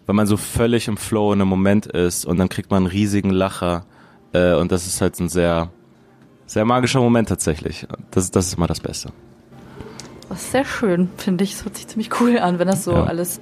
weil 0.05 0.15
man 0.15 0.27
so 0.27 0.37
völlig 0.37 0.89
im 0.89 0.97
Flow 0.97 1.33
in 1.33 1.41
einem 1.41 1.49
Moment 1.49 1.87
ist 1.87 2.27
und 2.27 2.37
dann 2.37 2.49
kriegt 2.49 2.71
man 2.71 2.79
einen 2.79 2.87
riesigen 2.87 3.31
Lacher 3.31 3.87
äh, 4.33 4.55
und 4.55 4.73
das 4.73 4.87
ist 4.87 5.01
halt 5.01 5.19
ein 5.19 5.29
sehr, 5.29 5.71
sehr 6.45 6.65
magischer 6.65 7.01
Moment 7.01 7.29
tatsächlich. 7.29 7.87
Das, 8.11 8.31
das 8.31 8.49
ist 8.49 8.59
mal 8.59 8.67
das 8.67 8.81
Beste. 8.81 9.13
Das 10.29 10.43
ist 10.43 10.51
sehr 10.51 10.65
schön, 10.65 11.09
finde 11.17 11.45
ich. 11.45 11.53
Es 11.53 11.65
hört 11.65 11.77
sich 11.77 11.87
ziemlich 11.87 12.21
cool 12.21 12.39
an, 12.39 12.59
wenn 12.59 12.67
das 12.67 12.85
so 12.85 12.93
ja. 12.93 13.05
alles 13.05 13.41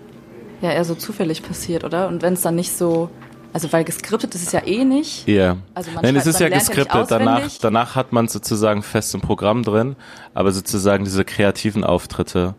ja 0.64 0.72
eher 0.72 0.84
so 0.84 0.94
zufällig 0.94 1.42
passiert, 1.42 1.84
oder? 1.84 2.08
Und 2.08 2.22
wenn 2.22 2.34
es 2.34 2.42
dann 2.42 2.54
nicht 2.56 2.76
so 2.76 3.10
also 3.54 3.72
weil 3.72 3.84
geskriptet 3.84 4.34
ist 4.34 4.48
es 4.48 4.52
ja 4.52 4.66
eh 4.66 4.84
nicht. 4.84 5.28
Ja. 5.28 5.34
Yeah. 5.34 5.56
Also 5.74 5.92
man 5.92 6.02
Nein, 6.02 6.16
es 6.16 6.26
ist 6.26 6.40
ja 6.40 6.48
geskriptet. 6.48 7.08
Danach, 7.08 7.48
danach 7.60 7.94
hat 7.94 8.12
man 8.12 8.26
sozusagen 8.26 8.82
fest 8.82 9.14
im 9.14 9.20
Programm 9.20 9.62
drin, 9.62 9.94
aber 10.34 10.50
sozusagen 10.50 11.04
diese 11.04 11.24
kreativen 11.24 11.84
Auftritte, 11.84 12.56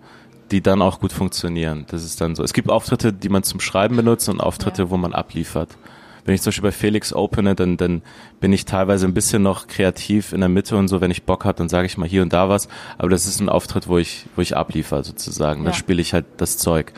die 0.52 0.62
dann 0.62 0.82
auch 0.82 1.02
gut 1.02 1.12
funktionieren. 1.12 1.86
Das 1.90 2.06
ist 2.06 2.22
dann 2.22 2.34
so. 2.34 2.44
Es 2.44 2.54
gibt 2.54 2.70
Auftritte, 2.70 3.12
die 3.12 3.28
man 3.28 3.44
zum 3.44 3.60
Schreiben 3.60 3.98
benutzt 3.98 4.30
und 4.30 4.40
Auftritte, 4.40 4.84
ja. 4.84 4.90
wo 4.90 4.96
man 4.96 5.14
abliefert. 5.14 5.78
Wenn 6.24 6.34
ich 6.34 6.42
zum 6.42 6.52
Beispiel 6.52 6.70
bei 6.70 6.72
Felix 6.72 7.14
opene, 7.14 7.56
dann, 7.56 7.76
dann 7.76 8.02
bin 8.40 8.54
ich 8.54 8.64
teilweise 8.64 9.06
ein 9.06 9.14
bisschen 9.14 9.44
noch 9.44 9.68
kreativ 9.68 10.32
in 10.32 10.40
der 10.40 10.50
Mitte 10.50 10.78
und 10.78 10.88
so. 10.88 11.02
Wenn 11.02 11.12
ich 11.12 11.24
Bock 11.24 11.44
habe, 11.44 11.58
dann 11.58 11.68
sage 11.68 11.88
ich 11.88 11.98
mal 11.98 12.08
hier 12.08 12.22
und 12.22 12.32
da 12.32 12.48
was. 12.48 12.70
Aber 12.98 13.10
das 13.10 13.28
ist 13.28 13.42
ein 13.42 13.50
Auftritt, 13.50 13.90
wo 13.90 13.98
ich, 13.98 14.28
wo 14.38 14.42
ich 14.42 14.56
abliefer 14.56 15.04
sozusagen. 15.04 15.64
Ja. 15.64 15.72
Da 15.72 15.74
spiele 15.74 16.02
ich 16.02 16.14
halt 16.14 16.26
das 16.38 16.58
Zeug. 16.58 16.94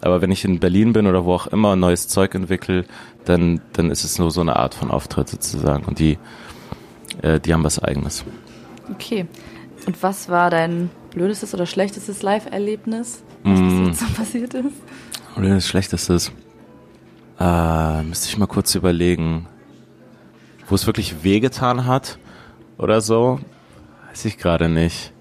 Aber 0.00 0.22
wenn 0.22 0.30
ich 0.30 0.44
in 0.44 0.60
Berlin 0.60 0.92
bin 0.92 1.06
oder 1.06 1.24
wo 1.24 1.34
auch 1.34 1.46
immer 1.48 1.76
neues 1.76 2.08
Zeug 2.08 2.34
entwickle, 2.34 2.84
dann, 3.24 3.60
dann 3.74 3.90
ist 3.90 4.04
es 4.04 4.18
nur 4.18 4.30
so 4.30 4.40
eine 4.40 4.56
Art 4.56 4.74
von 4.74 4.90
Auftritt 4.90 5.28
sozusagen. 5.28 5.84
Und 5.84 5.98
die, 5.98 6.18
äh, 7.22 7.38
die 7.38 7.52
haben 7.52 7.64
was 7.64 7.78
Eigenes. 7.78 8.24
Okay. 8.90 9.26
Und 9.86 10.02
was 10.02 10.28
war 10.28 10.50
dein 10.50 10.90
blödestes 11.10 11.54
oder 11.54 11.66
schlechtestes 11.66 12.22
Live-Erlebnis, 12.22 13.22
was 13.44 13.60
mm. 13.60 13.84
jetzt 13.86 14.00
so 14.00 14.06
passiert 14.16 14.54
ist? 14.54 14.74
Blödes, 15.36 15.68
schlechtestes. 15.68 16.32
Äh, 17.38 18.02
müsste 18.02 18.28
ich 18.28 18.38
mal 18.38 18.46
kurz 18.46 18.74
überlegen. 18.74 19.46
Wo 20.68 20.74
es 20.74 20.86
wirklich 20.86 21.24
wehgetan 21.24 21.86
hat 21.86 22.18
oder 22.78 23.00
so, 23.00 23.40
weiß 24.08 24.24
ich 24.26 24.38
gerade 24.38 24.68
nicht. 24.68 25.12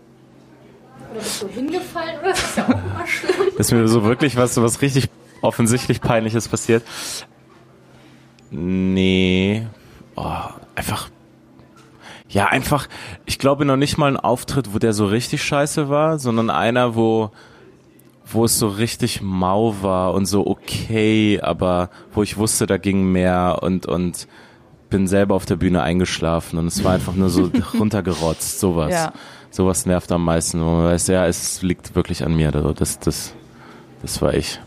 Oder 1.11 1.19
bist 1.21 1.41
du 1.41 1.47
hingefallen 1.47 2.19
oder 2.19 2.31
ist 2.31 2.43
das 2.43 2.55
ja 2.57 2.65
auch 2.65 2.69
immer 2.69 3.07
schlimm? 3.07 3.48
Ist 3.59 3.71
mir 3.71 3.87
so 3.87 4.03
wirklich 4.03 4.35
was, 4.35 4.59
was 4.61 4.81
richtig 4.81 5.09
offensichtlich 5.41 6.01
peinliches 6.01 6.47
passiert. 6.47 6.83
Nee. 8.51 9.67
Oh, 10.15 10.43
einfach. 10.75 11.09
Ja, 12.29 12.47
einfach. 12.47 12.87
Ich 13.25 13.37
glaube 13.39 13.65
noch 13.65 13.77
nicht 13.77 13.97
mal 13.97 14.07
ein 14.07 14.17
Auftritt, 14.17 14.73
wo 14.73 14.79
der 14.79 14.93
so 14.93 15.05
richtig 15.05 15.43
scheiße 15.43 15.89
war, 15.89 16.19
sondern 16.19 16.49
einer, 16.49 16.95
wo 16.95 17.31
wo 18.31 18.45
es 18.45 18.59
so 18.59 18.67
richtig 18.67 19.21
mau 19.21 19.75
war 19.81 20.13
und 20.13 20.25
so 20.27 20.45
okay, 20.45 21.39
aber 21.41 21.89
wo 22.13 22.21
ich 22.23 22.37
wusste, 22.37 22.67
da 22.67 22.77
ging 22.77 23.11
mehr 23.11 23.59
und, 23.61 23.87
und 23.87 24.27
bin 24.89 25.07
selber 25.07 25.35
auf 25.35 25.45
der 25.45 25.55
Bühne 25.55 25.81
eingeschlafen 25.81 26.59
und 26.59 26.67
es 26.67 26.83
war 26.83 26.93
einfach 26.93 27.15
nur 27.15 27.29
so 27.29 27.49
runtergerotzt, 27.79 28.59
sowas. 28.59 28.91
Ja. 28.91 29.13
Sowas 29.51 29.87
nervt 29.87 30.11
am 30.11 30.25
meisten, 30.25 30.61
wo 30.61 30.65
man 30.65 30.85
weiß, 30.85 31.07
ja, 31.07 31.25
es 31.25 31.63
liegt 31.63 31.95
wirklich 31.95 32.23
an 32.23 32.35
mir, 32.35 32.51
das, 32.51 32.99
das, 32.99 33.33
das 34.01 34.21
war 34.21 34.33
ich. 34.33 34.59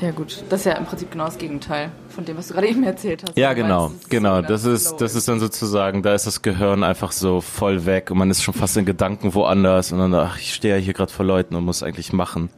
Ja 0.00 0.12
gut, 0.12 0.42
das 0.48 0.60
ist 0.60 0.66
ja 0.66 0.72
im 0.72 0.86
Prinzip 0.86 1.10
genau 1.10 1.26
das 1.26 1.36
Gegenteil 1.36 1.90
von 2.08 2.24
dem, 2.24 2.38
was 2.38 2.48
du 2.48 2.54
gerade 2.54 2.68
eben 2.68 2.82
erzählt 2.84 3.22
hast. 3.22 3.36
Ja, 3.36 3.52
genau, 3.52 3.90
meinst, 3.90 4.08
genau. 4.08 4.40
Das 4.40 4.64
ist, 4.64 4.96
das 4.96 5.14
ist 5.14 5.28
dann 5.28 5.40
sozusagen, 5.40 6.02
da 6.02 6.14
ist 6.14 6.26
das 6.26 6.40
Gehirn 6.40 6.82
einfach 6.82 7.12
so 7.12 7.42
voll 7.42 7.84
weg 7.84 8.10
und 8.10 8.16
man 8.16 8.30
ist 8.30 8.42
schon 8.42 8.54
fast 8.54 8.78
in 8.78 8.86
Gedanken 8.86 9.34
woanders 9.34 9.92
und 9.92 9.98
dann, 9.98 10.14
ach, 10.14 10.38
ich 10.38 10.54
stehe 10.54 10.76
ja 10.76 10.80
hier 10.80 10.94
gerade 10.94 11.12
vor 11.12 11.26
Leuten 11.26 11.54
und 11.54 11.64
muss 11.64 11.82
eigentlich 11.82 12.14
machen. 12.14 12.48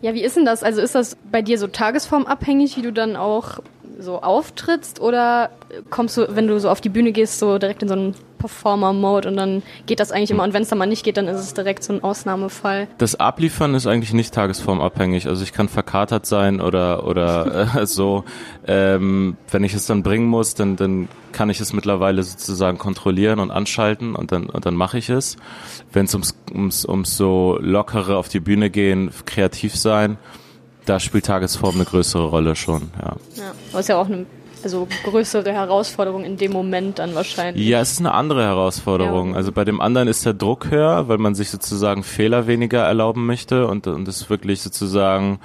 Ja, 0.00 0.14
wie 0.14 0.24
ist 0.24 0.36
denn 0.36 0.44
das? 0.44 0.64
Also 0.64 0.80
ist 0.80 0.96
das 0.96 1.16
bei 1.30 1.42
dir 1.42 1.56
so 1.58 1.68
tagesformabhängig, 1.68 2.76
wie 2.76 2.82
du 2.82 2.92
dann 2.92 3.14
auch 3.14 3.60
so 4.00 4.20
auftrittst 4.20 5.00
oder 5.00 5.50
kommst 5.90 6.16
du, 6.16 6.34
wenn 6.34 6.48
du 6.48 6.58
so 6.58 6.68
auf 6.68 6.80
die 6.80 6.88
Bühne 6.88 7.12
gehst, 7.12 7.38
so 7.38 7.58
direkt 7.58 7.82
in 7.82 7.88
so 7.88 7.94
einen 7.94 8.14
Performer-Mode 8.42 9.28
und 9.28 9.36
dann 9.36 9.62
geht 9.86 10.00
das 10.00 10.10
eigentlich 10.10 10.32
immer 10.32 10.42
und 10.42 10.52
wenn 10.52 10.62
es 10.62 10.68
dann 10.68 10.78
mal 10.78 10.86
nicht 10.86 11.04
geht, 11.04 11.16
dann 11.16 11.28
ist 11.28 11.38
es 11.38 11.54
direkt 11.54 11.84
so 11.84 11.92
ein 11.92 12.02
Ausnahmefall. 12.02 12.88
Das 12.98 13.14
Abliefern 13.14 13.74
ist 13.74 13.86
eigentlich 13.86 14.12
nicht 14.12 14.34
tagesformabhängig. 14.34 15.28
Also 15.28 15.44
ich 15.44 15.52
kann 15.52 15.68
verkatert 15.68 16.26
sein 16.26 16.60
oder 16.60 17.06
oder 17.06 17.76
äh, 17.76 17.86
so. 17.86 18.24
Ähm, 18.66 19.36
wenn 19.50 19.64
ich 19.64 19.74
es 19.74 19.86
dann 19.86 20.02
bringen 20.02 20.26
muss, 20.26 20.54
dann 20.54 20.76
dann 20.76 21.08
kann 21.30 21.50
ich 21.50 21.60
es 21.60 21.72
mittlerweile 21.72 22.22
sozusagen 22.22 22.78
kontrollieren 22.78 23.38
und 23.38 23.50
anschalten 23.50 24.14
und 24.16 24.32
dann 24.32 24.46
und 24.46 24.66
dann 24.66 24.74
mache 24.74 24.98
ich 24.98 25.08
es. 25.08 25.36
Wenn 25.92 26.06
es 26.06 26.14
ums, 26.14 26.34
ums 26.52 26.84
ums 26.84 27.16
so 27.16 27.58
lockere 27.60 28.16
auf 28.16 28.28
die 28.28 28.40
Bühne 28.40 28.70
gehen, 28.70 29.10
kreativ 29.24 29.76
sein, 29.76 30.18
da 30.84 30.98
spielt 30.98 31.26
Tagesform 31.26 31.76
eine 31.76 31.84
größere 31.84 32.24
Rolle 32.24 32.56
schon. 32.56 32.90
Ja. 33.00 33.16
Ja, 33.36 33.52
aber 33.70 33.80
ist 33.80 33.88
ja 33.88 33.96
auch 33.96 34.06
eine 34.06 34.26
also 34.62 34.88
größere 35.04 35.52
Herausforderung 35.52 36.24
in 36.24 36.36
dem 36.36 36.52
Moment 36.52 36.98
dann 36.98 37.14
wahrscheinlich. 37.14 37.66
Ja, 37.66 37.80
es 37.80 37.92
ist 37.92 38.00
eine 38.00 38.12
andere 38.12 38.42
Herausforderung. 38.42 39.30
Ja. 39.30 39.36
Also 39.36 39.52
bei 39.52 39.64
dem 39.64 39.80
anderen 39.80 40.08
ist 40.08 40.24
der 40.24 40.34
Druck 40.34 40.70
höher, 40.70 41.08
weil 41.08 41.18
man 41.18 41.34
sich 41.34 41.50
sozusagen 41.50 42.02
Fehler 42.02 42.46
weniger 42.46 42.82
erlauben 42.82 43.26
möchte 43.26 43.66
und, 43.66 43.86
und 43.86 44.08
es 44.08 44.30
wirklich 44.30 44.60
sozusagen 44.60 45.40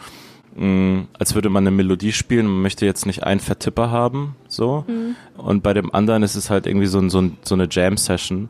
mh, 0.55 0.65
mm, 0.65 1.07
als 1.17 1.36
würde 1.36 1.50
man 1.50 1.63
eine 1.63 1.71
Melodie 1.71 2.13
spielen, 2.13 2.47
man 2.47 2.62
möchte 2.62 2.86
jetzt 2.86 3.05
nicht 3.05 3.24
einen 3.24 3.39
Vertipper 3.39 3.91
haben, 3.91 4.36
so. 4.47 4.86
Mhm. 4.88 5.15
Und 5.38 5.63
bei 5.63 5.74
dem 5.74 5.93
anderen 5.93 6.24
ist 6.24 6.36
es 6.36 6.50
halt 6.50 6.67
irgendwie 6.67 6.88
so, 6.88 7.00
ein, 7.00 7.09
so, 7.09 7.21
ein, 7.21 7.38
so 7.43 7.55
eine 7.55 7.67
Jam-Session. 7.69 8.50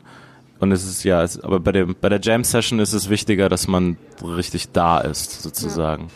Und 0.60 0.72
es 0.72 0.84
ist 0.84 1.04
ja, 1.04 1.22
es, 1.22 1.40
aber 1.40 1.60
bei 1.60 1.72
dem 1.72 1.94
bei 2.00 2.08
der 2.08 2.20
Jam 2.20 2.42
Session 2.42 2.80
ist 2.80 2.92
es 2.92 3.08
wichtiger, 3.08 3.48
dass 3.48 3.68
man 3.68 3.96
richtig 4.22 4.72
da 4.72 4.98
ist, 4.98 5.42
sozusagen. 5.42 6.08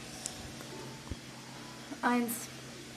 Ja. 2.03 2.09
Eins. 2.11 2.42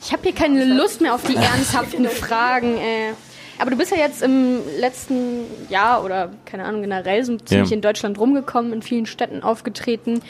Ich 0.06 0.14
habe 0.14 0.22
hier 0.22 0.34
keine 0.34 0.66
Lust 0.66 1.02
mehr 1.02 1.16
auf 1.16 1.24
die 1.24 1.36
ernsthaften 1.36 2.06
Fragen. 2.10 2.78
Äh. 2.78 3.14
Aber 3.58 3.72
du 3.72 3.78
bist 3.78 3.92
ja 3.92 3.98
jetzt 3.98 4.22
im 4.22 4.60
letzten 4.80 5.46
Jahr 5.70 6.04
oder 6.04 6.30
keine 6.46 6.66
Ahnung 6.66 6.82
generell 6.82 7.24
so 7.24 7.38
ziemlich 7.38 7.70
ja. 7.72 7.76
in 7.76 7.82
Deutschland 7.82 8.20
rumgekommen, 8.20 8.72
in 8.72 8.82
vielen 8.82 9.08
Städten 9.08 9.42
aufgetreten. 9.42 10.22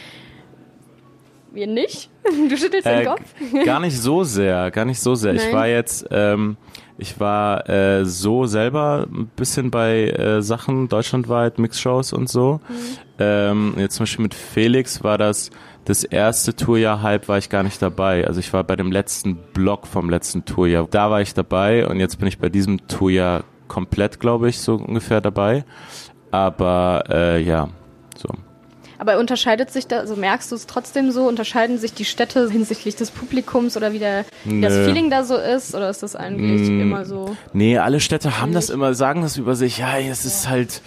Wir 1.51 1.67
nicht? 1.67 2.09
Du 2.49 2.57
schüttelst 2.57 2.87
äh, 2.87 3.03
den 3.03 3.07
Kopf? 3.07 3.21
Gar 3.65 3.79
nicht 3.81 3.99
so 3.99 4.23
sehr, 4.23 4.71
gar 4.71 4.85
nicht 4.85 4.99
so 4.99 5.13
sehr. 5.13 5.33
Nein. 5.33 5.45
Ich 5.45 5.53
war 5.53 5.67
jetzt, 5.67 6.07
ähm, 6.09 6.57
ich 6.97 7.19
war 7.19 7.69
äh, 7.69 8.05
so 8.05 8.45
selber 8.45 9.07
ein 9.07 9.27
bisschen 9.35 9.71
bei 9.71 10.09
äh, 10.09 10.41
Sachen 10.41 10.87
deutschlandweit, 10.87 11.59
Mixshows 11.59 12.13
und 12.13 12.29
so. 12.29 12.61
Mhm. 12.67 12.75
Ähm, 13.19 13.73
jetzt 13.77 13.95
zum 13.95 14.03
Beispiel 14.03 14.23
mit 14.23 14.33
Felix 14.33 15.03
war 15.03 15.17
das 15.17 15.51
das 15.85 16.03
erste 16.03 16.55
Tourjahr 16.55 17.01
halb 17.03 17.27
war 17.27 17.37
ich 17.37 17.49
gar 17.49 17.63
nicht 17.63 17.81
dabei. 17.81 18.25
Also 18.27 18.39
ich 18.39 18.51
war 18.53 18.63
bei 18.63 18.75
dem 18.75 18.91
letzten 18.91 19.35
Block 19.35 19.85
vom 19.85 20.09
letzten 20.09 20.43
Tourjahr. 20.43 20.87
Da 20.89 21.11
war 21.11 21.21
ich 21.21 21.33
dabei 21.33 21.87
und 21.87 21.99
jetzt 21.99 22.17
bin 22.17 22.27
ich 22.27 22.39
bei 22.39 22.49
diesem 22.49 22.87
Tourjahr 22.87 23.43
komplett, 23.67 24.19
glaube 24.19 24.49
ich, 24.49 24.59
so 24.59 24.75
ungefähr 24.75 25.21
dabei. 25.21 25.63
Aber 26.31 27.03
äh, 27.09 27.41
ja, 27.41 27.69
so. 28.17 28.29
Aber 28.97 29.19
unterscheidet 29.19 29.71
sich 29.71 29.87
da, 29.87 29.99
also 29.99 30.15
merkst 30.15 30.51
du 30.51 30.55
es 30.55 30.67
trotzdem 30.67 31.11
so, 31.11 31.27
unterscheiden 31.27 31.77
sich 31.77 31.93
die 31.93 32.05
Städte 32.05 32.49
hinsichtlich 32.49 32.95
des 32.95 33.11
Publikums 33.11 33.75
oder 33.77 33.93
wie, 33.93 33.99
der, 33.99 34.25
wie 34.45 34.61
das 34.61 34.73
Feeling 34.73 35.09
da 35.09 35.23
so 35.23 35.35
ist? 35.35 35.75
Oder 35.75 35.89
ist 35.89 36.01
das 36.01 36.15
eigentlich 36.15 36.69
mm, 36.69 36.81
immer 36.81 37.05
so? 37.05 37.35
Nee, 37.53 37.77
alle 37.77 37.99
Städte 37.99 38.39
haben 38.39 38.53
das 38.53 38.69
immer, 38.69 38.93
sagen 38.93 39.21
das 39.21 39.37
über 39.37 39.55
sich, 39.55 39.79
ja, 39.79 39.99
es 39.99 40.25
ist 40.25 40.49
halt 40.49 40.81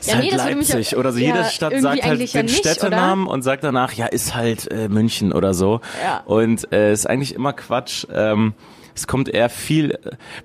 ist 0.00 0.08
ja, 0.08 0.14
halt 0.16 0.24
nee, 0.24 0.36
Leipzig 0.36 0.96
oder 0.96 1.12
so. 1.12 1.18
Ja, 1.18 1.26
Jede 1.26 1.44
Stadt 1.44 1.72
sagt 1.78 2.02
halt 2.02 2.34
den 2.34 2.46
ja 2.46 2.48
Städtenamen 2.48 3.26
oder? 3.26 3.34
und 3.34 3.42
sagt 3.42 3.64
danach, 3.64 3.92
ja, 3.92 4.06
ist 4.06 4.34
halt 4.34 4.70
äh, 4.70 4.88
München 4.88 5.32
oder 5.32 5.54
so. 5.54 5.80
Ja. 6.02 6.22
Und 6.24 6.72
äh, 6.72 6.92
ist 6.92 7.08
eigentlich 7.08 7.34
immer 7.34 7.52
Quatsch. 7.52 8.06
Ähm, 8.12 8.54
es 8.94 9.06
kommt 9.06 9.28
eher 9.28 9.48
viel. 9.48 9.98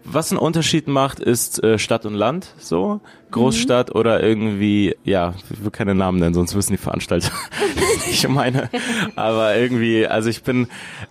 Was 0.03 0.31
einen 0.31 0.39
Unterschied 0.39 0.87
macht, 0.87 1.19
ist 1.19 1.63
äh, 1.63 1.79
Stadt 1.79 2.05
und 2.05 2.13
Land, 2.13 2.53
so 2.57 3.01
Großstadt 3.31 3.89
mhm. 3.89 3.99
oder 3.99 4.23
irgendwie, 4.23 4.95
ja, 5.03 5.33
ich 5.49 5.63
will 5.63 5.71
keine 5.71 5.95
Namen 5.95 6.19
nennen, 6.19 6.33
sonst 6.33 6.55
wissen 6.55 6.71
die 6.71 6.77
Veranstalter, 6.77 7.31
ich 8.09 8.27
meine. 8.27 8.69
Aber 9.15 9.55
irgendwie, 9.55 10.07
also 10.07 10.29
ich 10.29 10.43
bin, 10.43 10.67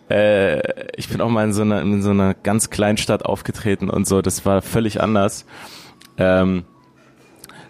äh, 0.09 0.61
ich 0.97 1.09
bin 1.09 1.21
auch 1.21 1.29
mal 1.29 1.45
in 1.45 1.53
so 1.53 1.63
einer 1.63 1.83
in 1.83 2.03
so 2.03 2.11
einer 2.11 2.35
ganz 2.35 2.71
kleinen 2.71 2.99
Stadt 2.99 3.25
aufgetreten 3.25 3.91
und 3.91 4.07
so. 4.07 4.23
Das 4.23 4.47
war 4.47 4.63
völlig 4.63 5.03
anders. 5.03 5.45
Ähm, 6.17 6.65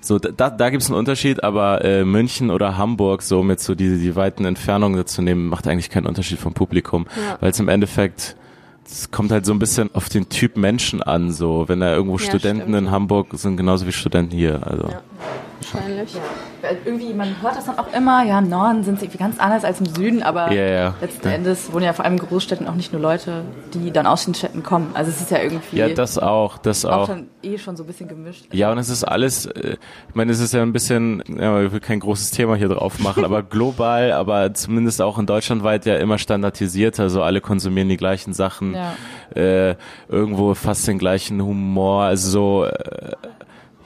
so, 0.05 0.19
da, 0.19 0.51
da 0.51 0.69
gibt 0.69 0.83
es 0.83 0.91
einen 0.91 0.99
Unterschied, 0.99 1.43
aber 1.43 1.83
äh, 1.83 2.05
München 2.05 2.51
oder 2.51 2.77
Hamburg, 2.77 3.23
so 3.23 3.43
mit 3.43 3.61
so 3.61 3.75
die, 3.75 3.99
die 3.99 4.15
weiten 4.15 4.45
Entfernungen 4.45 5.07
zu 5.07 5.23
nehmen, 5.23 5.49
macht 5.49 5.67
eigentlich 5.67 5.89
keinen 5.89 6.07
Unterschied 6.07 6.39
vom 6.39 6.53
Publikum. 6.53 7.07
Ja. 7.17 7.39
Weil 7.41 7.51
es 7.51 7.59
im 7.59 7.69
Endeffekt, 7.69 8.37
es 8.85 9.11
kommt 9.11 9.33
halt 9.33 9.47
so 9.47 9.53
ein 9.55 9.59
bisschen 9.59 9.95
auf 9.95 10.11
den 10.11 10.29
Typ 10.29 10.59
Menschen 10.59 11.03
an, 11.03 11.33
so. 11.33 11.69
Wenn 11.69 11.81
da 11.81 11.95
irgendwo 11.95 12.19
ja, 12.19 12.25
Studenten 12.25 12.63
stimmt. 12.65 12.77
in 12.77 12.91
Hamburg 12.91 13.29
sind, 13.33 13.57
genauso 13.57 13.87
wie 13.87 13.93
Studenten 13.93 14.37
hier. 14.37 14.61
Also. 14.67 14.89
Ja. 14.89 15.01
Wahrscheinlich. 15.73 16.15
Ja. 16.15 16.71
Irgendwie, 16.85 17.13
man 17.15 17.41
hört 17.43 17.57
das 17.57 17.67
dann 17.67 17.79
auch 17.79 17.93
immer, 17.93 18.25
ja, 18.25 18.39
im 18.39 18.49
Norden 18.49 18.85
sind 18.85 18.99
sie 18.99 19.07
irgendwie 19.07 19.19
ganz 19.19 19.39
anders 19.39 19.65
als 19.65 19.81
im 19.81 19.87
Süden, 19.87 20.23
aber 20.23 20.51
yeah, 20.51 20.67
yeah. 20.67 20.95
letzten 21.01 21.29
ja. 21.29 21.35
Endes 21.35 21.73
wohnen 21.73 21.85
ja 21.85 21.93
vor 21.93 22.05
allem 22.05 22.15
in 22.15 22.21
Großstädten 22.21 22.67
auch 22.69 22.75
nicht 22.75 22.93
nur 22.93 23.01
Leute, 23.01 23.45
die 23.73 23.91
dann 23.91 24.07
aus 24.07 24.25
den 24.25 24.35
Städten 24.35 24.63
kommen. 24.63 24.91
Also 24.95 25.11
es 25.11 25.21
ist 25.21 25.31
ja 25.31 25.39
irgendwie. 25.39 25.77
Ja, 25.77 25.89
das 25.89 26.19
auch, 26.19 26.59
das 26.59 26.85
auch. 26.85 27.03
auch 27.03 27.09
dann 27.09 27.29
eh 27.43 27.59
schon 27.59 27.77
so 27.77 27.85
ein 27.85 27.87
bisschen 27.87 28.09
gemischt. 28.09 28.47
Ja, 28.53 28.73
und 28.73 28.79
es 28.79 28.89
ist 28.89 29.05
alles, 29.05 29.47
äh, 29.47 29.77
ich 30.09 30.15
meine, 30.15 30.33
es 30.33 30.41
ist 30.41 30.55
ja 30.55 30.63
ein 30.63 30.73
bisschen, 30.73 31.23
ja, 31.29 31.63
ich 31.63 31.73
will 31.73 31.81
kein 31.81 32.01
großes 32.01 32.31
Thema 32.31 32.57
hier 32.57 32.69
drauf 32.69 32.99
machen, 32.99 33.25
aber 33.25 33.43
global, 33.43 34.13
aber 34.13 34.55
zumindest 34.55 35.03
auch 35.03 35.19
in 35.19 35.27
Deutschland 35.27 35.63
weit 35.63 35.87
ja 35.87 35.97
immer 35.97 36.19
standardisiert. 36.19 36.99
Also 37.01 37.23
alle 37.23 37.41
konsumieren 37.41 37.89
die 37.89 37.97
gleichen 37.97 38.33
Sachen, 38.33 38.75
ja. 38.75 38.95
äh, 39.35 39.77
irgendwo 40.09 40.55
fast 40.55 40.87
den 40.87 40.99
gleichen 40.99 41.43
Humor, 41.43 42.05
also 42.05 42.31
so, 42.31 42.65
äh, 42.65 43.13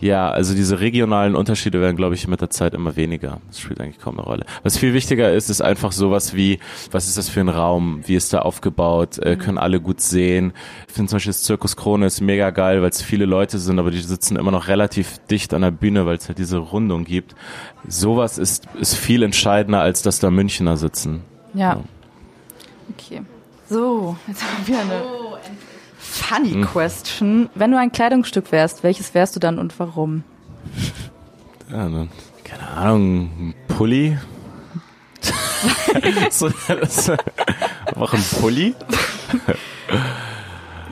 ja, 0.00 0.31
also 0.31 0.55
diese 0.55 0.78
regionalen 0.78 1.35
Unterschiede 1.35 1.81
werden, 1.81 1.97
glaube 1.97 2.14
ich, 2.14 2.28
mit 2.28 2.40
der 2.40 2.50
Zeit 2.50 2.75
immer 2.75 2.95
weniger. 2.95 3.40
Das 3.49 3.61
spielt 3.61 3.81
eigentlich 3.81 3.99
kaum 3.99 4.19
eine 4.19 4.26
Rolle. 4.26 4.47
Was 4.62 4.78
viel 4.78 4.95
wichtiger 4.95 5.33
ist, 5.33 5.50
ist 5.50 5.61
einfach 5.61 5.90
sowas 5.90 6.35
wie, 6.35 6.61
was 6.93 7.09
ist 7.09 7.19
das 7.19 7.28
für 7.28 7.40
ein 7.40 7.49
Raum? 7.49 8.02
Wie 8.07 8.14
ist 8.14 8.33
da 8.33 8.40
aufgebaut? 8.40 9.19
Äh, 9.19 9.35
mhm. 9.35 9.38
können 9.40 9.59
alle 9.59 9.81
gut 9.81 10.00
sehen? 10.00 10.52
Ich 10.87 10.95
finde 10.95 11.11
zum 11.11 11.17
Beispiel 11.17 11.31
das 11.31 11.43
Zirkus 11.43 11.76
Krone 11.76 12.07
ist 12.07 12.21
mega 12.21 12.50
geil, 12.50 12.81
weil 12.81 12.90
es 12.90 13.02
viele 13.02 13.25
Leute 13.25 13.59
sind, 13.59 13.78
aber 13.78 13.90
die 13.90 14.00
sitzen 14.00 14.37
immer 14.37 14.52
noch 14.52 14.69
relativ 14.69 15.19
dicht 15.31 15.52
an 15.52 15.62
der 15.62 15.73
Bühne, 15.73 16.07
weil 16.07 16.17
es 16.17 16.28
halt 16.28 16.38
diese 16.38 16.59
Rundung 16.59 17.05
gibt. 17.05 17.35
Sowas 17.87 18.38
ist, 18.38 18.69
ist 18.81 18.95
viel 18.95 19.25
entscheidender, 19.25 19.81
als 19.81 20.02
dass 20.02 20.21
da 20.21 20.31
Münchner 20.31 20.76
sitzen. 20.76 21.23
Ja. 21.55 21.81
Okay. 22.95 23.23
So, 23.69 24.17
jetzt 24.26 24.43
haben 24.43 24.67
wir 24.67 24.78
eine 24.78 25.27
funny 26.09 26.53
Hm. 26.55 26.65
question. 26.67 27.49
Wenn 27.55 27.71
du 27.71 27.79
ein 27.79 27.93
Kleidungsstück 27.93 28.50
wärst, 28.53 28.83
welches 28.83 29.15
wärst 29.15 29.37
du 29.37 29.41
dann 29.41 29.59
und 29.59 29.79
warum? 29.79 30.25
Ja, 31.71 31.77
dann, 31.87 32.09
keine 32.45 32.67
Ahnung, 32.67 33.31
ein 33.38 33.55
Pulli. 33.69 34.17
so, 36.31 36.49
das, 36.67 37.11
ein 37.11 37.19
Pulli? 38.41 38.75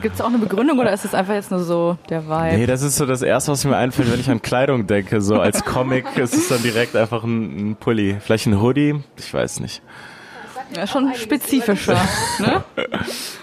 Gibt 0.03 0.13
es 0.15 0.21
auch 0.21 0.27
eine 0.27 0.37
Begründung 0.37 0.77
oder 0.77 0.93
ist 0.93 1.03
es 1.03 1.15
einfach 1.15 1.33
jetzt 1.33 1.49
nur 1.49 1.63
so 1.63 1.97
der 2.09 2.27
Vibe? 2.27 2.57
Nee, 2.57 2.65
das 2.67 2.83
ist 2.83 2.97
so 2.97 3.07
das 3.07 3.23
Erste, 3.23 3.51
was 3.51 3.65
mir 3.65 3.75
einfällt, 3.75 4.11
wenn 4.11 4.19
ich 4.19 4.29
an 4.29 4.41
Kleidung 4.43 4.85
denke. 4.85 5.19
So 5.21 5.39
als 5.39 5.65
Comic 5.65 6.05
ist 6.17 6.35
es 6.35 6.47
dann 6.49 6.61
direkt 6.61 6.95
einfach 6.95 7.23
ein, 7.23 7.71
ein 7.71 7.75
Pulli. 7.75 8.17
Vielleicht 8.19 8.45
ein 8.45 8.61
Hoodie? 8.61 9.01
Ich 9.17 9.33
weiß 9.33 9.59
nicht. 9.61 9.81
Ja, 10.75 10.85
schon 10.85 11.11
spezifischer. 11.15 11.99
ne? 12.37 12.63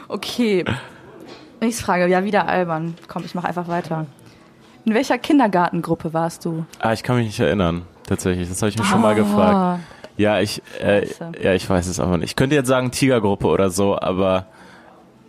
Okay. 0.06 0.64
Nächste 1.60 1.82
Frage. 1.84 2.06
Ja, 2.06 2.24
wieder 2.24 2.46
albern. 2.48 2.96
Komm, 3.08 3.24
ich 3.24 3.34
mache 3.34 3.48
einfach 3.48 3.68
weiter. 3.68 4.06
In 4.84 4.94
welcher 4.94 5.18
Kindergartengruppe 5.18 6.12
warst 6.12 6.44
du? 6.44 6.66
Ah, 6.78 6.92
ich 6.92 7.02
kann 7.02 7.16
mich 7.16 7.26
nicht 7.26 7.40
erinnern. 7.40 7.82
Tatsächlich, 8.06 8.48
das 8.48 8.60
habe 8.60 8.68
ich 8.70 8.78
mich 8.78 8.86
schon 8.86 9.00
mal 9.00 9.14
gefragt. 9.14 9.54
Ah, 9.54 9.78
Ja, 10.18 10.40
ich, 10.40 10.62
äh, 10.82 11.06
ja, 11.42 11.54
ich 11.54 11.68
weiß 11.68 11.86
es 11.86 11.98
aber 12.00 12.18
nicht. 12.18 12.30
Ich 12.30 12.36
könnte 12.36 12.54
jetzt 12.54 12.68
sagen 12.68 12.90
Tigergruppe 12.90 13.46
oder 13.46 13.70
so, 13.70 13.98
aber 13.98 14.46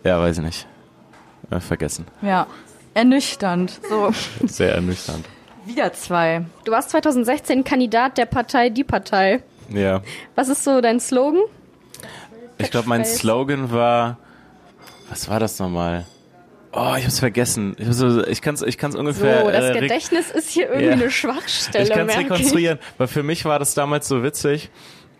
ja, 0.03 0.19
weiß 0.19 0.39
ich 0.39 0.43
nicht. 0.43 0.67
Äh, 1.51 1.59
vergessen. 1.61 2.05
Ja. 2.21 2.47
Ernüchternd. 2.93 3.79
So, 3.89 4.11
Sehr 4.47 4.75
ernüchternd. 4.75 5.25
wieder 5.65 5.93
zwei. 5.93 6.45
Du 6.65 6.71
warst 6.73 6.89
2016 6.89 7.63
Kandidat 7.63 8.17
der 8.17 8.25
Partei 8.25 8.69
Die 8.69 8.83
Partei. 8.83 9.41
Ja. 9.69 10.01
Was 10.35 10.49
ist 10.49 10.63
so 10.63 10.81
dein 10.81 10.99
Slogan? 10.99 11.41
Ich 12.57 12.71
glaube, 12.71 12.87
mein. 12.89 13.03
Slogan 13.05 13.71
war, 13.71 14.17
was 15.09 15.29
war 15.29 15.39
das 15.39 15.59
nochmal? 15.59 16.05
Oh, 16.75 16.93
ich 16.97 17.05
hab's 17.05 17.19
vergessen. 17.19 17.75
Ich, 17.79 17.85
hab's 17.87 17.97
so, 17.97 18.25
ich 18.27 18.41
kann's, 18.41 18.61
ich 18.61 18.77
kann's 18.77 18.93
So, 18.95 18.99
ungefähr. 18.99 19.49
das 19.51 19.75
äh, 19.75 19.79
Gedächtnis 19.79 20.29
ist 20.31 20.49
hier 20.49 20.67
irgendwie 20.67 20.85
Ja. 20.87 20.91
eine 20.93 21.09
Schwachstelle. 21.09 21.85
ich 21.85 21.89
kann's 21.91 22.07
merke 22.07 22.21
ich. 22.21 22.31
rekonstruieren, 22.31 22.79
weil 22.97 23.07
für 23.07 23.23
mich 23.23 23.45
war 23.45 23.59
das 23.59 23.73
damals 23.73 24.07
so 24.07 24.23
witzig. 24.23 24.69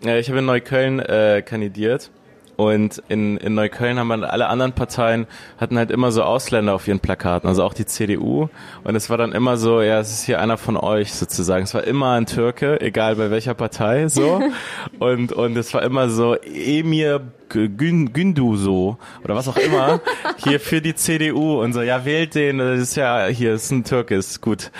Äh, 0.05 0.19
Ich 0.19 0.27
habe 0.29 0.39
in 0.39 0.45
Neukölln 0.45 1.00
äh, 1.00 1.41
kandidiert 1.45 2.12
und 2.55 3.01
in, 3.09 3.38
in 3.38 3.53
Neukölln 3.55 4.00
haben 4.00 4.07
wir 4.07 4.31
alle 4.31 4.47
anderen 4.47 4.74
Parteien 4.74 5.27
hatten 5.57 5.77
halt 5.77 5.91
immer 5.91 6.12
so 6.12 6.24
Ausländer 6.24 6.74
auf 6.74 6.88
ihren 6.88 7.00
Plakaten, 7.00 7.47
also 7.47 7.63
auch 7.63 7.74
die 7.74 7.85
CDU. 7.85 8.50
Und 8.83 8.95
es 8.95 9.09
war 9.09 9.17
dann 9.17 9.31
immer 9.31 9.57
so, 9.57 9.81
ja, 9.81 10.00
es 10.00 10.12
ist 10.12 10.25
hier 10.25 10.39
einer 10.39 10.57
von 10.57 10.77
euch 10.77 11.13
sozusagen. 11.13 11.63
Es 11.63 11.74
war 11.74 11.83
immer 11.83 12.13
ein 12.13 12.25
Türke, 12.25 12.79
egal 12.81 13.15
bei 13.15 13.31
welcher 13.31 13.53
Partei, 13.53 14.07
so. 14.07 14.41
und 15.00 15.33
und 15.33 15.57
es 15.57 15.74
war 15.74 15.83
immer 15.83 16.09
so 16.09 16.35
Emir 16.35 17.21
Gün, 17.50 18.12
Gündu 18.12 18.97
oder 19.24 19.35
was 19.35 19.47
auch 19.47 19.57
immer 19.57 20.01
hier 20.38 20.59
für 20.59 20.81
die 20.81 20.95
CDU 20.95 21.62
und 21.62 21.74
so. 21.74 21.81
Ja, 21.81 22.05
wählt 22.05 22.35
den. 22.35 22.57
Das 22.57 22.79
ist 22.79 22.95
ja 22.95 23.27
hier 23.27 23.53
ist 23.53 23.71
ein 23.71 23.83
Türke, 23.83 24.15
ist 24.15 24.41
gut. 24.41 24.71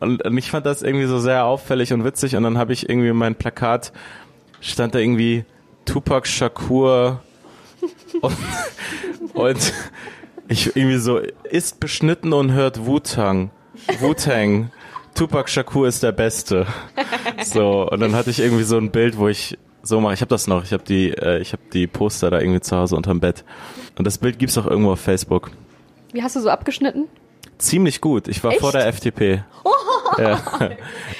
Und, 0.00 0.24
und 0.24 0.38
ich 0.38 0.50
fand 0.50 0.66
das 0.66 0.82
irgendwie 0.82 1.06
so 1.06 1.18
sehr 1.18 1.44
auffällig 1.44 1.92
und 1.92 2.04
witzig. 2.04 2.36
Und 2.36 2.42
dann 2.42 2.58
habe 2.58 2.72
ich 2.72 2.88
irgendwie 2.88 3.12
mein 3.12 3.34
Plakat 3.34 3.92
stand 4.60 4.94
da 4.94 4.98
irgendwie 4.98 5.44
Tupac 5.86 6.28
Shakur 6.28 7.22
und, 8.20 8.36
und 9.34 9.72
ich 10.48 10.76
irgendwie 10.76 10.98
so, 10.98 11.18
ist 11.18 11.80
beschnitten 11.80 12.32
und 12.32 12.52
hört 12.52 12.84
Wu-Tang. 12.86 13.50
Wu-Tang. 14.00 14.70
Tupac 15.14 15.48
Shakur 15.48 15.88
ist 15.88 16.02
der 16.02 16.12
Beste. 16.12 16.66
So, 17.42 17.88
und 17.90 18.00
dann 18.00 18.14
hatte 18.14 18.30
ich 18.30 18.40
irgendwie 18.40 18.64
so 18.64 18.76
ein 18.76 18.90
Bild, 18.90 19.16
wo 19.18 19.28
ich 19.28 19.58
so 19.82 20.00
mache. 20.00 20.14
Ich 20.14 20.20
habe 20.20 20.28
das 20.28 20.46
noch. 20.46 20.64
Ich 20.64 20.72
habe 20.72 20.82
die, 20.84 21.10
äh, 21.10 21.38
ich 21.40 21.52
habe 21.52 21.62
die 21.72 21.86
Poster 21.86 22.30
da 22.30 22.40
irgendwie 22.40 22.60
zu 22.60 22.76
Hause 22.76 22.96
unterm 22.96 23.20
Bett. 23.20 23.44
Und 23.96 24.06
das 24.06 24.18
Bild 24.18 24.38
gibt's 24.38 24.58
auch 24.58 24.66
irgendwo 24.66 24.92
auf 24.92 25.00
Facebook. 25.00 25.50
Wie 26.12 26.22
hast 26.22 26.36
du 26.36 26.40
so 26.40 26.50
abgeschnitten? 26.50 27.06
Ziemlich 27.58 28.00
gut. 28.00 28.28
Ich 28.28 28.42
war 28.44 28.52
vor 28.52 28.72
der 28.72 28.86
FDP. 28.86 29.44
Ja. 30.18 30.40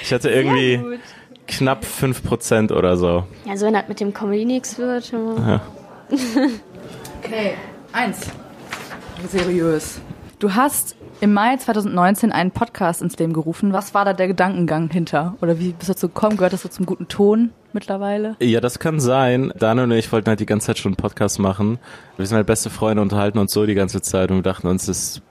Ich 0.01 0.13
hatte 0.13 0.29
irgendwie 0.29 0.77
gut. 0.77 0.99
Knapp 1.47 1.83
5% 1.83 2.71
oder 2.73 2.97
so. 2.97 3.25
Ja, 3.45 3.57
so 3.57 3.65
wenn 3.65 3.73
das 3.73 3.87
mit 3.87 3.99
dem 3.99 4.13
Comedy 4.13 4.45
nichts 4.45 4.77
wird. 4.77 5.11
ja. 5.11 5.61
Okay, 7.23 7.55
eins. 7.91 8.21
Seriös. 9.27 9.99
Du 10.39 10.53
hast 10.53 10.95
im 11.19 11.33
Mai 11.33 11.57
2019 11.57 12.31
einen 12.31 12.51
Podcast 12.51 13.01
ins 13.01 13.17
Leben 13.17 13.33
gerufen. 13.33 13.73
Was 13.73 13.93
war 13.93 14.05
da 14.05 14.13
der 14.13 14.27
Gedankengang 14.27 14.89
hinter? 14.91 15.35
Oder 15.41 15.59
wie 15.59 15.73
bist 15.73 15.89
du 15.89 15.93
dazu 15.93 16.07
gekommen? 16.07 16.37
Gehört 16.37 16.53
das 16.53 16.61
so 16.61 16.69
zum 16.69 16.85
guten 16.85 17.07
Ton 17.07 17.49
mittlerweile? 17.73 18.35
Ja, 18.39 18.61
das 18.61 18.77
kann 18.79 18.99
sein. 18.99 19.51
Daniel 19.57 19.85
und 19.85 19.91
ich 19.93 20.11
wollten 20.11 20.29
halt 20.29 20.39
die 20.39 20.45
ganze 20.45 20.67
Zeit 20.67 20.77
schon 20.77 20.91
einen 20.91 20.97
Podcast 20.97 21.39
machen. 21.39 21.79
Wir 22.17 22.25
sind 22.27 22.35
halt 22.35 22.47
beste 22.47 22.69
Freunde, 22.69 23.01
unterhalten 23.01 23.39
uns 23.39 23.51
so 23.51 23.65
die 23.65 23.75
ganze 23.75 24.01
Zeit 24.01 24.29
und 24.29 24.37
wir 24.37 24.43
dachten 24.43 24.67
uns, 24.67 24.85
das, 24.85 25.21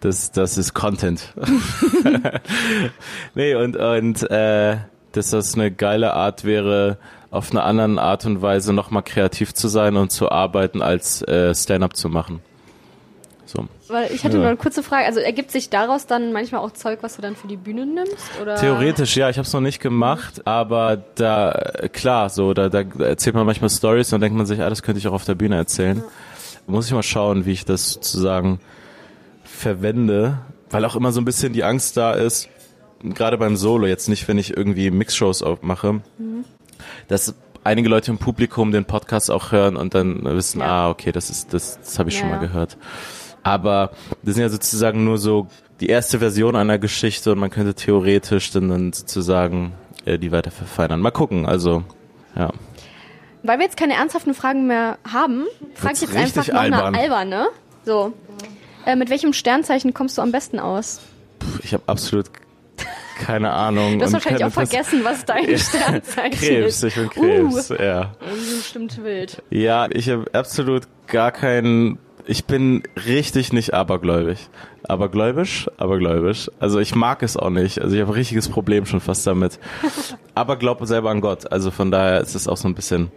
das, 0.00 0.30
das 0.30 0.58
ist 0.58 0.74
Content. 0.74 1.32
nee, 3.34 3.54
und, 3.54 3.76
und 3.76 4.30
äh, 4.30 4.76
dass 5.12 5.30
das 5.30 5.54
eine 5.54 5.70
geile 5.70 6.14
Art 6.14 6.44
wäre, 6.44 6.98
auf 7.30 7.50
eine 7.50 7.62
anderen 7.62 7.98
Art 7.98 8.26
und 8.26 8.42
Weise 8.42 8.72
nochmal 8.72 9.02
kreativ 9.02 9.54
zu 9.54 9.68
sein 9.68 9.96
und 9.96 10.10
zu 10.10 10.30
arbeiten, 10.30 10.82
als 10.82 11.22
äh, 11.22 11.54
Stand-up 11.54 11.96
zu 11.96 12.08
machen. 12.08 12.40
So. 13.46 13.66
Weil 13.88 14.12
ich 14.12 14.24
hatte 14.24 14.36
Ja. 14.36 14.42
noch 14.42 14.48
eine 14.48 14.56
kurze 14.56 14.82
Frage. 14.84 15.06
Also 15.06 15.18
ergibt 15.20 15.50
sich 15.50 15.70
daraus 15.70 16.06
dann 16.06 16.32
manchmal 16.32 16.60
auch 16.60 16.70
Zeug, 16.72 17.00
was 17.02 17.16
du 17.16 17.22
dann 17.22 17.34
für 17.34 17.48
die 17.48 17.56
Bühne 17.56 17.84
nimmst? 17.86 18.16
Oder? 18.40 18.54
Theoretisch, 18.56 19.16
ja, 19.16 19.28
ich 19.28 19.38
habe 19.38 19.46
es 19.46 19.52
noch 19.52 19.60
nicht 19.60 19.80
gemacht, 19.80 20.46
aber 20.46 20.96
da 21.16 21.52
klar, 21.92 22.30
so 22.30 22.54
da, 22.54 22.68
da 22.68 22.82
erzählt 23.00 23.34
man 23.34 23.46
manchmal 23.46 23.70
Stories 23.70 24.08
und 24.08 24.16
dann 24.16 24.20
denkt 24.22 24.36
man 24.36 24.46
sich, 24.46 24.60
ah, 24.60 24.68
das 24.68 24.82
könnte 24.82 25.00
ich 25.00 25.08
auch 25.08 25.12
auf 25.12 25.24
der 25.24 25.34
Bühne 25.34 25.56
erzählen. 25.56 26.02
Muss 26.68 26.86
ich 26.86 26.92
mal 26.92 27.02
schauen, 27.02 27.46
wie 27.46 27.52
ich 27.52 27.64
das 27.64 27.92
sozusagen 27.94 28.60
verwende, 29.42 30.38
weil 30.70 30.84
auch 30.84 30.94
immer 30.96 31.10
so 31.12 31.20
ein 31.20 31.24
bisschen 31.24 31.52
die 31.52 31.64
Angst 31.64 31.96
da 31.96 32.12
ist, 32.12 32.48
gerade 33.02 33.38
beim 33.38 33.56
Solo 33.56 33.86
jetzt 33.86 34.08
nicht, 34.08 34.26
wenn 34.28 34.38
ich 34.38 34.56
irgendwie 34.56 34.90
Mixshows 34.90 35.42
aufmache, 35.42 36.00
dass 37.08 37.34
einige 37.64 37.88
Leute 37.88 38.10
im 38.10 38.18
Publikum 38.18 38.72
den 38.72 38.84
Podcast 38.84 39.30
auch 39.30 39.52
hören 39.52 39.76
und 39.76 39.94
dann 39.94 40.24
wissen, 40.24 40.60
Ja. 40.60 40.66
ah, 40.86 40.90
okay, 40.90 41.12
das 41.12 41.30
ist 41.30 41.52
das, 41.52 41.78
das 41.80 41.98
habe 41.98 42.08
ich 42.08 42.16
Ja, 42.16 42.20
schon 42.22 42.30
mal 42.30 42.38
gehört. 42.40 42.76
Aber 43.42 43.90
das 44.22 44.34
sind 44.34 44.42
ja 44.42 44.48
sozusagen 44.50 45.04
nur 45.04 45.18
so 45.18 45.46
die 45.80 45.88
erste 45.88 46.18
Version 46.18 46.56
einer 46.56 46.78
Geschichte 46.78 47.32
und 47.32 47.38
man 47.38 47.50
könnte 47.50 47.74
theoretisch 47.74 48.50
dann, 48.50 48.68
dann 48.68 48.92
sozusagen 48.92 49.72
äh, 50.04 50.18
die 50.18 50.30
weiter 50.30 50.50
verfeinern. 50.50 51.00
Mal 51.00 51.10
gucken, 51.10 51.46
also 51.46 51.82
ja. 52.36 52.50
Weil 53.42 53.58
wir 53.58 53.64
jetzt 53.64 53.78
keine 53.78 53.94
ernsthaften 53.94 54.34
Fragen 54.34 54.66
mehr 54.66 54.98
haben, 55.10 55.46
frage 55.74 55.94
ich 55.94 56.00
jetzt 56.02 56.14
einfach 56.16 56.46
noch 56.48 56.54
albern. 56.60 56.94
eine 56.94 56.98
alberne. 56.98 57.48
So. 57.86 58.12
Äh, 58.84 58.96
mit 58.96 59.08
welchem 59.08 59.32
Sternzeichen 59.32 59.94
kommst 59.94 60.18
du 60.18 60.22
am 60.22 60.32
besten 60.32 60.58
aus? 60.58 61.00
Puh, 61.38 61.46
Ich 61.62 61.72
habe 61.72 61.82
absolut 61.86 62.26
keine 63.20 63.50
Ahnung. 63.52 63.98
Du 63.98 64.04
hast 64.04 64.12
wahrscheinlich 64.12 64.44
auch 64.44 64.50
vergessen, 64.52 65.00
was 65.04 65.24
dein 65.24 65.46
Sternzeichen 65.58 66.32
Krebs, 66.38 66.82
ist. 66.82 66.84
ich 66.84 66.94
bin 66.94 67.10
Krebs, 67.10 67.70
Uh, 67.70 67.74
ja. 67.74 68.12
sind 68.34 68.58
bestimmt 68.58 69.04
wild. 69.04 69.42
Ja, 69.50 69.86
ich 69.90 70.08
habe 70.08 70.24
absolut 70.32 70.84
gar 71.06 71.30
keinen. 71.32 71.98
Ich 72.26 72.44
bin 72.44 72.82
richtig 73.06 73.52
nicht 73.52 73.74
abergläubig. 73.74 74.48
Abergläubisch? 74.86 75.68
Abergläubisch. 75.78 76.50
Also 76.60 76.78
ich 76.78 76.94
mag 76.94 77.22
es 77.22 77.36
auch 77.36 77.50
nicht. 77.50 77.80
Also 77.80 77.94
ich 77.94 78.00
habe 78.02 78.12
ein 78.12 78.14
richtiges 78.14 78.48
Problem 78.48 78.86
schon 78.86 79.00
fast 79.00 79.26
damit. 79.26 79.58
Aber 80.34 80.56
glaube 80.56 80.86
selber 80.86 81.10
an 81.10 81.20
Gott. 81.20 81.50
Also 81.50 81.70
von 81.70 81.90
daher 81.90 82.20
ist 82.20 82.34
es 82.34 82.46
auch 82.46 82.56
so 82.56 82.68
ein 82.68 82.74
bisschen 82.74 83.10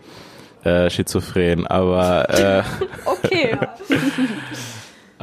äh, 0.64 0.90
schizophren. 0.90 1.68
Aber 1.68 2.30
äh, 2.30 2.64
Okay. 3.06 3.58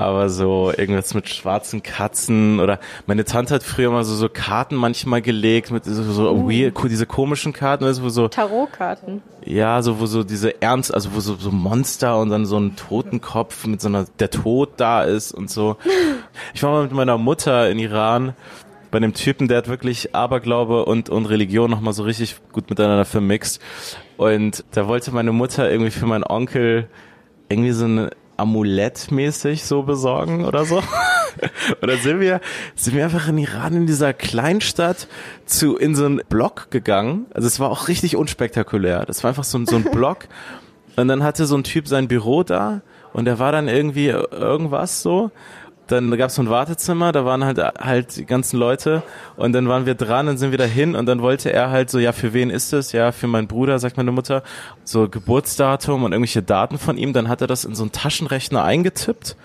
Aber 0.00 0.28
so 0.28 0.72
irgendwas 0.76 1.14
mit 1.14 1.28
schwarzen 1.28 1.82
Katzen 1.82 2.60
oder 2.60 2.80
meine 3.06 3.24
Tante 3.24 3.54
hat 3.54 3.62
früher 3.62 3.90
mal 3.90 4.04
so 4.04 4.14
so 4.14 4.28
Karten 4.28 4.74
manchmal 4.74 5.22
gelegt 5.22 5.70
mit 5.70 5.84
so, 5.84 6.02
so 6.02 6.48
weird, 6.48 6.76
diese 6.90 7.06
komischen 7.06 7.52
Karten, 7.52 7.84
weißt 7.84 8.02
wo 8.02 8.08
so 8.08 8.28
Tarotkarten. 8.28 9.22
Ja, 9.44 9.82
so 9.82 10.00
wo 10.00 10.06
so 10.06 10.24
diese 10.24 10.60
Ernst, 10.60 10.92
also 10.92 11.14
wo 11.14 11.20
so, 11.20 11.36
so 11.36 11.50
Monster 11.50 12.18
und 12.18 12.30
dann 12.30 12.46
so 12.46 12.58
ein 12.58 12.76
Totenkopf 12.76 13.66
mit 13.66 13.80
so 13.80 13.88
einer, 13.88 14.06
der 14.18 14.30
Tod 14.30 14.70
da 14.76 15.02
ist 15.02 15.32
und 15.32 15.50
so. 15.50 15.76
Ich 16.54 16.62
war 16.62 16.72
mal 16.72 16.82
mit 16.84 16.92
meiner 16.92 17.18
Mutter 17.18 17.70
in 17.70 17.78
Iran 17.78 18.34
bei 18.90 18.96
einem 18.96 19.14
Typen, 19.14 19.48
der 19.48 19.58
hat 19.58 19.68
wirklich 19.68 20.14
Aberglaube 20.14 20.84
und, 20.84 21.08
und 21.08 21.26
Religion 21.26 21.70
nochmal 21.70 21.92
so 21.92 22.02
richtig 22.02 22.36
gut 22.52 22.70
miteinander 22.70 23.04
vermixt. 23.04 23.60
Und 24.16 24.64
da 24.72 24.88
wollte 24.88 25.12
meine 25.12 25.32
Mutter 25.32 25.70
irgendwie 25.70 25.90
für 25.90 26.06
meinen 26.06 26.24
Onkel 26.24 26.88
irgendwie 27.48 27.72
so 27.72 27.86
ein 27.86 28.10
Amulett 28.40 29.10
mäßig 29.10 29.64
so 29.64 29.82
besorgen 29.82 30.44
oder 30.44 30.64
so. 30.64 30.82
Dann 31.80 31.98
sind 31.98 32.20
wir, 32.20 32.40
sind 32.74 32.96
wir 32.96 33.04
einfach 33.04 33.28
in 33.28 33.38
Iran 33.38 33.74
in 33.74 33.86
dieser 33.86 34.12
Kleinstadt 34.12 35.06
zu, 35.46 35.76
in 35.76 35.94
so 35.94 36.06
einen 36.06 36.22
Block 36.28 36.70
gegangen. 36.70 37.26
Also 37.34 37.46
es 37.46 37.60
war 37.60 37.70
auch 37.70 37.88
richtig 37.88 38.16
unspektakulär. 38.16 39.04
Das 39.06 39.22
war 39.22 39.28
einfach 39.28 39.44
so 39.44 39.58
ein, 39.58 39.66
so 39.66 39.76
ein 39.76 39.84
Block. 39.92 40.28
Und 40.96 41.08
dann 41.08 41.22
hatte 41.22 41.46
so 41.46 41.56
ein 41.56 41.64
Typ 41.64 41.86
sein 41.86 42.08
Büro 42.08 42.42
da 42.42 42.82
und 43.12 43.24
der 43.24 43.38
war 43.38 43.52
dann 43.52 43.68
irgendwie 43.68 44.08
irgendwas 44.08 45.02
so. 45.02 45.30
Dann 45.90 46.16
gab 46.16 46.28
es 46.28 46.36
so 46.36 46.42
ein 46.42 46.50
Wartezimmer, 46.50 47.12
da 47.12 47.24
waren 47.24 47.44
halt 47.44 47.58
halt 47.58 48.16
die 48.16 48.24
ganzen 48.24 48.58
Leute 48.58 49.02
und 49.36 49.52
dann 49.52 49.68
waren 49.68 49.86
wir 49.86 49.94
dran, 49.94 50.26
dann 50.26 50.38
sind 50.38 50.50
wir 50.50 50.58
dahin 50.58 50.94
und 50.94 51.06
dann 51.06 51.22
wollte 51.22 51.52
er 51.52 51.70
halt 51.70 51.90
so, 51.90 51.98
ja, 51.98 52.12
für 52.12 52.32
wen 52.32 52.50
ist 52.50 52.72
es? 52.72 52.92
Ja, 52.92 53.12
für 53.12 53.26
meinen 53.26 53.48
Bruder, 53.48 53.78
sagt 53.78 53.96
meine 53.96 54.12
Mutter, 54.12 54.42
so 54.84 55.08
Geburtsdatum 55.08 56.04
und 56.04 56.12
irgendwelche 56.12 56.42
Daten 56.42 56.78
von 56.78 56.96
ihm, 56.96 57.12
dann 57.12 57.28
hat 57.28 57.40
er 57.40 57.46
das 57.46 57.64
in 57.64 57.74
so 57.74 57.82
einen 57.82 57.92
Taschenrechner 57.92 58.62
eingetippt 58.62 59.36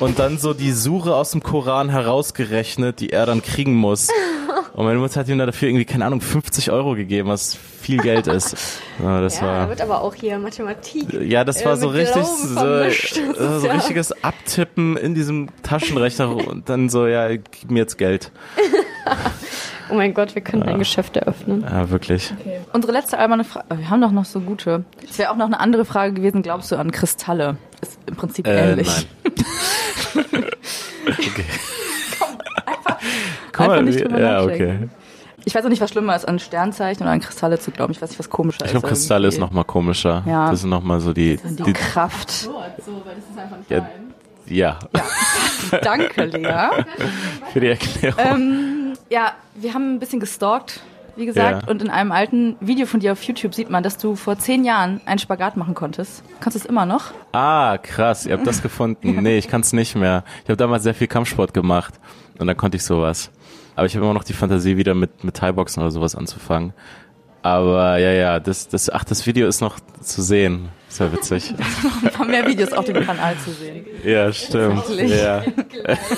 und 0.00 0.18
dann 0.18 0.38
so 0.38 0.54
die 0.54 0.72
Sure 0.72 1.14
aus 1.14 1.30
dem 1.30 1.42
Koran 1.42 1.88
herausgerechnet, 1.88 3.00
die 3.00 3.10
er 3.10 3.26
dann 3.26 3.42
kriegen 3.42 3.74
muss. 3.74 4.08
Und 4.74 4.84
meine 4.86 4.98
Mutter 4.98 5.20
hat 5.20 5.28
ihm 5.28 5.38
dafür 5.38 5.68
irgendwie, 5.68 5.84
keine 5.84 6.04
Ahnung, 6.04 6.20
50 6.20 6.70
Euro 6.72 6.94
gegeben, 6.96 7.28
was 7.28 7.56
viel 7.80 7.98
Geld 7.98 8.26
ist. 8.26 8.56
Ja, 9.02 9.20
das 9.20 9.40
ja, 9.40 9.46
war, 9.46 9.68
wird 9.70 9.80
aber 9.80 10.02
auch 10.02 10.14
hier 10.14 10.38
Mathematik. 10.38 11.12
ja, 11.12 11.42
das 11.42 11.62
äh, 11.62 11.64
war 11.66 11.76
so 11.76 11.88
richtig, 11.88 12.22
Glauben 12.22 12.48
so, 12.48 12.54
vermischt. 12.54 13.16
Das 13.16 13.26
äh, 13.40 13.56
ist 13.56 13.60
so 13.62 13.66
ja- 13.66 13.72
richtiges 13.72 14.24
Abtippen 14.24 14.96
in 14.96 15.16
diesem 15.16 15.48
Taschenrechner 15.64 16.28
und 16.48 16.68
dann 16.68 16.88
so, 16.88 17.08
ja, 17.08 17.28
gib 17.34 17.70
mir 17.70 17.80
jetzt 17.80 17.98
Geld. 17.98 18.30
Oh 19.90 19.94
mein 19.96 20.14
Gott, 20.14 20.34
wir 20.34 20.40
können 20.40 20.62
ein 20.62 20.78
Geschäft 20.78 21.14
eröffnen. 21.18 21.60
Ja, 21.60 21.90
wirklich. 21.90 22.32
Unsere 22.72 22.90
letzte 22.94 23.18
alberne 23.18 23.44
Frage. 23.44 23.66
Wir 23.76 23.90
haben 23.90 24.00
doch 24.00 24.12
noch 24.12 24.24
so 24.24 24.40
gute. 24.40 24.84
Es 25.06 25.18
wäre 25.18 25.30
auch 25.30 25.36
noch 25.36 25.44
eine 25.44 25.60
andere 25.60 25.84
Frage 25.84 26.14
gewesen. 26.14 26.40
Glaubst 26.42 26.72
du 26.72 26.76
an 26.76 26.90
Kristalle? 26.90 27.58
Ist 27.82 27.98
im 28.06 28.16
Prinzip 28.16 28.46
Äh, 28.46 28.70
ähnlich. 28.72 29.06
nein. 30.14 30.24
okay. 31.06 31.44
Komm, 33.54 33.70
einfach 33.70 33.82
nicht 33.84 34.02
drüber 34.04 34.20
ja, 34.20 34.40
nachdenken. 34.42 34.76
okay. 34.84 34.88
Ich 35.46 35.54
weiß 35.54 35.64
auch 35.64 35.68
nicht, 35.68 35.82
was 35.82 35.90
schlimmer 35.90 36.16
ist, 36.16 36.26
an 36.26 36.38
Sternzeichen 36.38 37.02
oder 37.02 37.12
an 37.12 37.20
Kristalle 37.20 37.58
zu 37.58 37.70
glauben. 37.70 37.92
Ich 37.92 38.00
weiß 38.00 38.08
nicht, 38.10 38.18
was 38.18 38.30
komischer 38.30 38.60
Ich 38.60 38.66
ist. 38.66 38.70
glaube, 38.72 38.88
Kristalle 38.88 39.28
ist 39.28 39.34
irgendwie. 39.34 39.46
noch 39.48 39.52
mal 39.54 39.64
komischer. 39.64 40.22
Ja. 40.26 40.50
Das 40.50 40.62
sind 40.62 40.70
noch 40.70 40.82
mal 40.82 41.00
so 41.00 41.12
die, 41.12 41.36
Die 41.36 41.62
die 41.64 41.72
Kraft. 41.74 42.48
ja, 43.68 43.86
ja, 44.46 44.78
Danke, 45.82 46.24
Lea. 46.26 46.68
für 47.52 47.60
die 47.60 47.68
Erklärung. 47.68 48.18
ähm, 48.24 48.92
ja, 49.10 49.32
wir 49.54 49.72
haben 49.74 49.94
ein 49.94 49.98
bisschen 49.98 50.20
gestalkt, 50.20 50.80
wie 51.16 51.24
gesagt. 51.26 51.62
Ja. 51.62 51.68
Und 51.70 51.80
in 51.82 51.88
einem 51.90 52.12
alten 52.12 52.56
Video 52.60 52.86
von 52.86 53.00
dir 53.00 53.12
auf 53.12 53.22
YouTube 53.22 53.54
sieht 53.54 53.70
man, 53.70 53.82
dass 53.82 53.96
du 53.98 54.16
vor 54.16 54.38
zehn 54.38 54.64
Jahren 54.64 55.00
einen 55.06 55.18
Spagat 55.18 55.56
machen 55.56 55.74
konntest. 55.74 56.22
Kannst 56.40 56.56
du 56.56 56.60
es 56.60 56.66
immer 56.66 56.84
noch? 56.86 57.12
Ah, 57.32 57.78
krass, 57.78 58.26
ihr 58.26 58.34
habt 58.34 58.46
das 58.46 58.62
gefunden. 58.62 59.18
Nee, 59.22 59.38
ich 59.38 59.48
kann 59.48 59.62
es 59.62 59.72
nicht 59.72 59.94
mehr. 59.94 60.24
Ich 60.42 60.48
habe 60.50 60.56
damals 60.56 60.82
sehr 60.82 60.94
viel 60.94 61.06
Kampfsport 61.06 61.54
gemacht 61.54 61.94
und 62.38 62.46
dann 62.46 62.56
konnte 62.56 62.76
ich 62.76 62.84
sowas. 62.84 63.30
Aber 63.76 63.86
ich 63.86 63.94
habe 63.94 64.04
immer 64.04 64.14
noch 64.14 64.24
die 64.24 64.32
Fantasie, 64.32 64.76
wieder 64.76 64.94
mit, 64.94 65.24
mit 65.24 65.36
Thai-Boxen 65.36 65.82
oder 65.82 65.90
sowas 65.90 66.14
anzufangen. 66.14 66.72
Aber 67.42 67.98
ja, 67.98 68.12
ja, 68.12 68.40
das, 68.40 68.68
das, 68.68 68.88
ach, 68.88 69.04
das 69.04 69.26
Video 69.26 69.46
ist 69.46 69.60
noch 69.60 69.78
zu 70.00 70.22
sehen. 70.22 70.70
Ist 70.88 71.00
ja 71.00 71.12
witzig. 71.12 71.52
Ein 72.02 72.10
paar 72.10 72.26
mehr 72.26 72.46
Videos 72.46 72.72
auf 72.72 72.86
dem 72.86 73.04
Kanal 73.04 73.36
zu 73.36 73.50
sehen. 73.50 73.84
Ja, 74.02 74.32
stimmt. 74.32 74.88
Ja. 74.88 75.42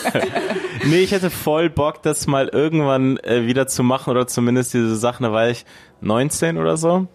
nee, 0.85 1.01
ich 1.01 1.11
hätte 1.11 1.31
voll 1.31 1.69
Bock, 1.69 2.03
das 2.03 2.29
mal 2.29 2.47
irgendwann 2.47 3.17
äh, 3.19 3.45
wieder 3.47 3.67
zu 3.67 3.83
machen 3.83 4.11
oder 4.11 4.29
zumindest 4.29 4.75
diese 4.75 4.95
Sachen, 4.95 5.25
da 5.25 5.33
war 5.33 5.49
ich 5.49 5.65
19 6.01 6.59
oder 6.59 6.77
so. 6.77 7.09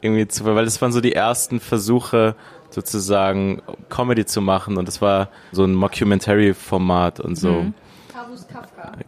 Irgendwie 0.00 0.26
zu, 0.28 0.46
weil 0.46 0.64
das 0.64 0.80
waren 0.80 0.92
so 0.92 1.02
die 1.02 1.12
ersten 1.12 1.60
Versuche, 1.60 2.36
sozusagen 2.70 3.60
Comedy 3.90 4.24
zu 4.24 4.40
machen 4.40 4.78
und 4.78 4.88
das 4.88 5.02
war 5.02 5.28
so 5.52 5.64
ein 5.64 5.74
Mockumentary-Format 5.74 7.20
und 7.20 7.36
so. 7.36 7.66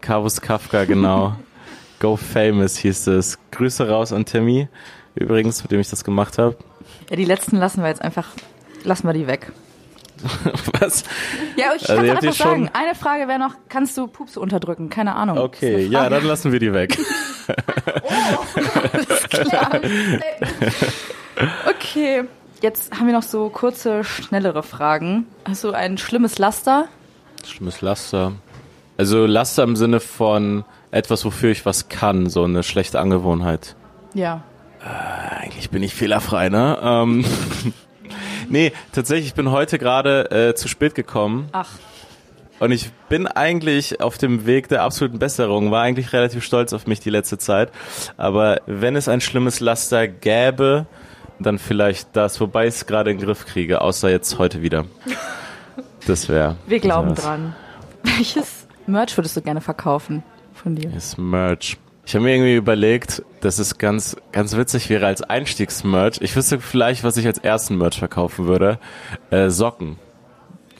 Carvus 0.00 0.40
Kafka, 0.40 0.84
genau. 0.84 1.34
Go 2.00 2.16
Famous 2.16 2.76
hieß 2.78 3.08
es. 3.08 3.38
Grüße 3.50 3.88
raus 3.88 4.12
an 4.12 4.24
Timmy, 4.24 4.68
übrigens, 5.14 5.62
mit 5.62 5.70
dem 5.72 5.80
ich 5.80 5.90
das 5.90 6.02
gemacht 6.04 6.38
habe. 6.38 6.56
Ja, 7.10 7.16
die 7.16 7.24
letzten 7.26 7.56
lassen 7.56 7.82
wir 7.82 7.88
jetzt 7.88 8.00
einfach, 8.02 8.28
lassen 8.84 9.06
wir 9.06 9.12
die 9.12 9.26
weg. 9.26 9.52
Was? 10.80 11.04
Ja, 11.56 11.72
ich 11.76 11.88
Also 11.88 11.96
kann 11.96 12.10
einfach 12.10 12.20
die 12.20 12.26
schon- 12.28 12.34
sagen, 12.36 12.70
eine 12.74 12.94
Frage 12.94 13.26
wäre 13.28 13.38
noch, 13.38 13.54
kannst 13.68 13.96
du 13.96 14.06
Pups 14.06 14.36
unterdrücken? 14.36 14.90
Keine 14.90 15.14
Ahnung. 15.14 15.38
Okay, 15.38 15.86
ja, 15.86 16.08
dann 16.08 16.24
lassen 16.24 16.52
wir 16.52 16.58
die 16.60 16.72
weg. 16.72 16.98
Okay, 21.68 22.24
jetzt 22.62 22.92
haben 22.98 23.06
wir 23.06 23.14
noch 23.14 23.22
so 23.22 23.48
kurze, 23.48 24.04
schnellere 24.04 24.62
Fragen. 24.62 25.26
Hast 25.48 25.64
du 25.64 25.72
ein 25.72 25.98
schlimmes 25.98 26.38
Laster? 26.38 26.88
Schlimmes 27.46 27.80
Laster. 27.80 28.32
Also 29.00 29.24
Laster 29.24 29.62
im 29.62 29.76
Sinne 29.76 29.98
von 29.98 30.66
etwas, 30.90 31.24
wofür 31.24 31.50
ich 31.50 31.64
was 31.64 31.88
kann, 31.88 32.28
so 32.28 32.44
eine 32.44 32.62
schlechte 32.62 33.00
Angewohnheit. 33.00 33.74
Ja. 34.12 34.42
Eigentlich 35.40 35.70
bin 35.70 35.82
ich 35.82 35.94
fehlerfrei, 35.94 36.50
ne? 36.50 36.78
Ähm, 36.82 37.24
nee, 38.50 38.72
tatsächlich, 38.92 39.28
ich 39.28 39.34
bin 39.34 39.50
heute 39.50 39.78
gerade 39.78 40.30
äh, 40.50 40.54
zu 40.54 40.68
spät 40.68 40.94
gekommen 40.94 41.48
Ach, 41.52 41.70
und 42.58 42.72
ich 42.72 42.90
bin 43.08 43.26
eigentlich 43.26 44.02
auf 44.02 44.18
dem 44.18 44.44
Weg 44.44 44.68
der 44.68 44.82
absoluten 44.82 45.18
Besserung, 45.18 45.70
war 45.70 45.80
eigentlich 45.80 46.12
relativ 46.12 46.44
stolz 46.44 46.74
auf 46.74 46.86
mich 46.86 47.00
die 47.00 47.08
letzte 47.08 47.38
Zeit. 47.38 47.72
Aber 48.18 48.60
wenn 48.66 48.96
es 48.96 49.08
ein 49.08 49.22
schlimmes 49.22 49.60
Laster 49.60 50.08
gäbe, 50.08 50.84
dann 51.38 51.58
vielleicht 51.58 52.08
das, 52.12 52.38
wobei 52.38 52.66
ich 52.66 52.74
es 52.74 52.86
gerade 52.86 53.12
in 53.12 53.16
den 53.16 53.24
Griff 53.24 53.46
kriege, 53.46 53.80
außer 53.80 54.10
jetzt 54.10 54.38
heute 54.38 54.60
wieder. 54.60 54.84
Das 56.06 56.30
wäre. 56.30 56.56
wir 56.66 56.80
glauben 56.80 57.14
dran. 57.14 57.54
Welches 58.02 58.59
Merch 58.90 59.16
würdest 59.16 59.36
du 59.36 59.42
gerne 59.42 59.60
verkaufen 59.60 60.22
von 60.52 60.74
dir? 60.74 60.94
Ist 60.94 61.18
Merch. 61.18 61.78
Ich 62.06 62.14
habe 62.14 62.24
mir 62.24 62.34
irgendwie 62.34 62.56
überlegt, 62.56 63.22
dass 63.40 63.58
es 63.58 63.78
ganz, 63.78 64.16
ganz 64.32 64.56
witzig 64.56 64.90
wäre 64.90 65.06
als 65.06 65.22
Einstiegsmerch. 65.22 66.18
Ich 66.20 66.34
wüsste 66.34 66.58
vielleicht, 66.60 67.04
was 67.04 67.16
ich 67.16 67.26
als 67.26 67.38
ersten 67.38 67.76
Merch 67.78 67.98
verkaufen 67.98 68.46
würde. 68.46 68.78
Äh, 69.30 69.50
Socken. 69.50 69.96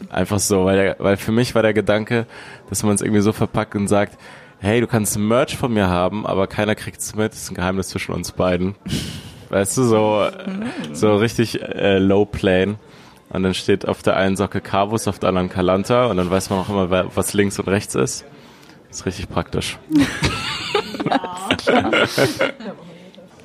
Einfach 0.08 0.38
so, 0.38 0.64
weil, 0.64 0.96
weil 0.98 1.16
für 1.16 1.30
mich 1.30 1.54
war 1.54 1.62
der 1.62 1.74
Gedanke, 1.74 2.26
dass 2.68 2.82
man 2.82 2.94
es 2.94 3.02
irgendwie 3.02 3.20
so 3.20 3.32
verpackt 3.32 3.74
und 3.76 3.86
sagt, 3.86 4.18
hey, 4.58 4.80
du 4.80 4.86
kannst 4.86 5.18
Merch 5.18 5.56
von 5.56 5.72
mir 5.72 5.88
haben, 5.88 6.26
aber 6.26 6.46
keiner 6.46 6.74
kriegt 6.74 7.00
es 7.00 7.14
mit. 7.14 7.32
Das 7.32 7.42
ist 7.42 7.50
ein 7.50 7.54
Geheimnis 7.54 7.88
zwischen 7.88 8.12
uns 8.12 8.32
beiden. 8.32 8.74
Weißt 9.50 9.76
du, 9.76 9.82
so, 9.84 10.26
so 10.92 11.16
richtig 11.16 11.60
äh, 11.62 11.98
low 11.98 12.24
plane. 12.24 12.76
Und 13.32 13.42
dann 13.44 13.54
steht 13.54 13.86
auf 13.86 14.02
der 14.02 14.16
einen 14.16 14.36
Socke 14.36 14.60
Carvus, 14.60 15.06
auf 15.08 15.18
der 15.20 15.28
anderen 15.28 15.48
Kalanta 15.48 16.06
und 16.06 16.16
dann 16.16 16.30
weiß 16.30 16.50
man 16.50 16.58
auch 16.60 16.68
immer, 16.68 16.90
wer- 16.90 17.14
was 17.14 17.32
links 17.32 17.58
und 17.58 17.68
rechts 17.68 17.94
ist. 17.94 18.24
ist 18.90 19.06
richtig 19.06 19.28
praktisch. 19.28 19.78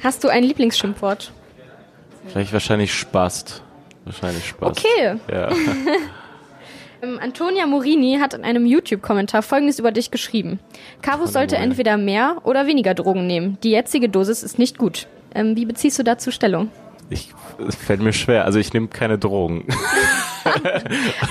Hast 0.03 0.23
du 0.23 0.27
ein 0.29 0.43
Lieblingsschimpfwort? 0.43 1.31
Vielleicht 2.27 2.53
wahrscheinlich 2.53 2.93
Spast. 2.93 3.61
Wahrscheinlich 4.05 4.45
Spast. 4.47 4.83
Okay. 4.85 5.15
Ja. 5.31 5.49
Ähm, 7.01 7.19
Antonia 7.21 7.67
Morini 7.67 8.19
hat 8.21 8.33
in 8.33 8.45
einem 8.45 8.65
YouTube-Kommentar 8.65 9.41
Folgendes 9.43 9.79
über 9.79 9.91
dich 9.91 10.11
geschrieben. 10.11 10.59
Carvus 11.01 11.33
sollte 11.33 11.57
entweder 11.57 11.97
mehr 11.97 12.37
oder 12.45 12.67
weniger 12.67 12.93
Drogen 12.93 13.27
nehmen. 13.27 13.57
Die 13.63 13.71
jetzige 13.71 14.07
Dosis 14.07 14.43
ist 14.43 14.57
nicht 14.57 14.77
gut. 14.77 15.05
Ähm, 15.35 15.57
wie 15.57 15.65
beziehst 15.65 15.99
du 15.99 16.03
dazu 16.03 16.31
Stellung? 16.31 16.69
Ich, 17.09 17.33
fällt 17.69 18.01
mir 18.01 18.13
schwer. 18.13 18.45
Also 18.45 18.59
ich 18.59 18.73
nehme 18.73 18.87
keine 18.87 19.17
Drogen. 19.17 19.65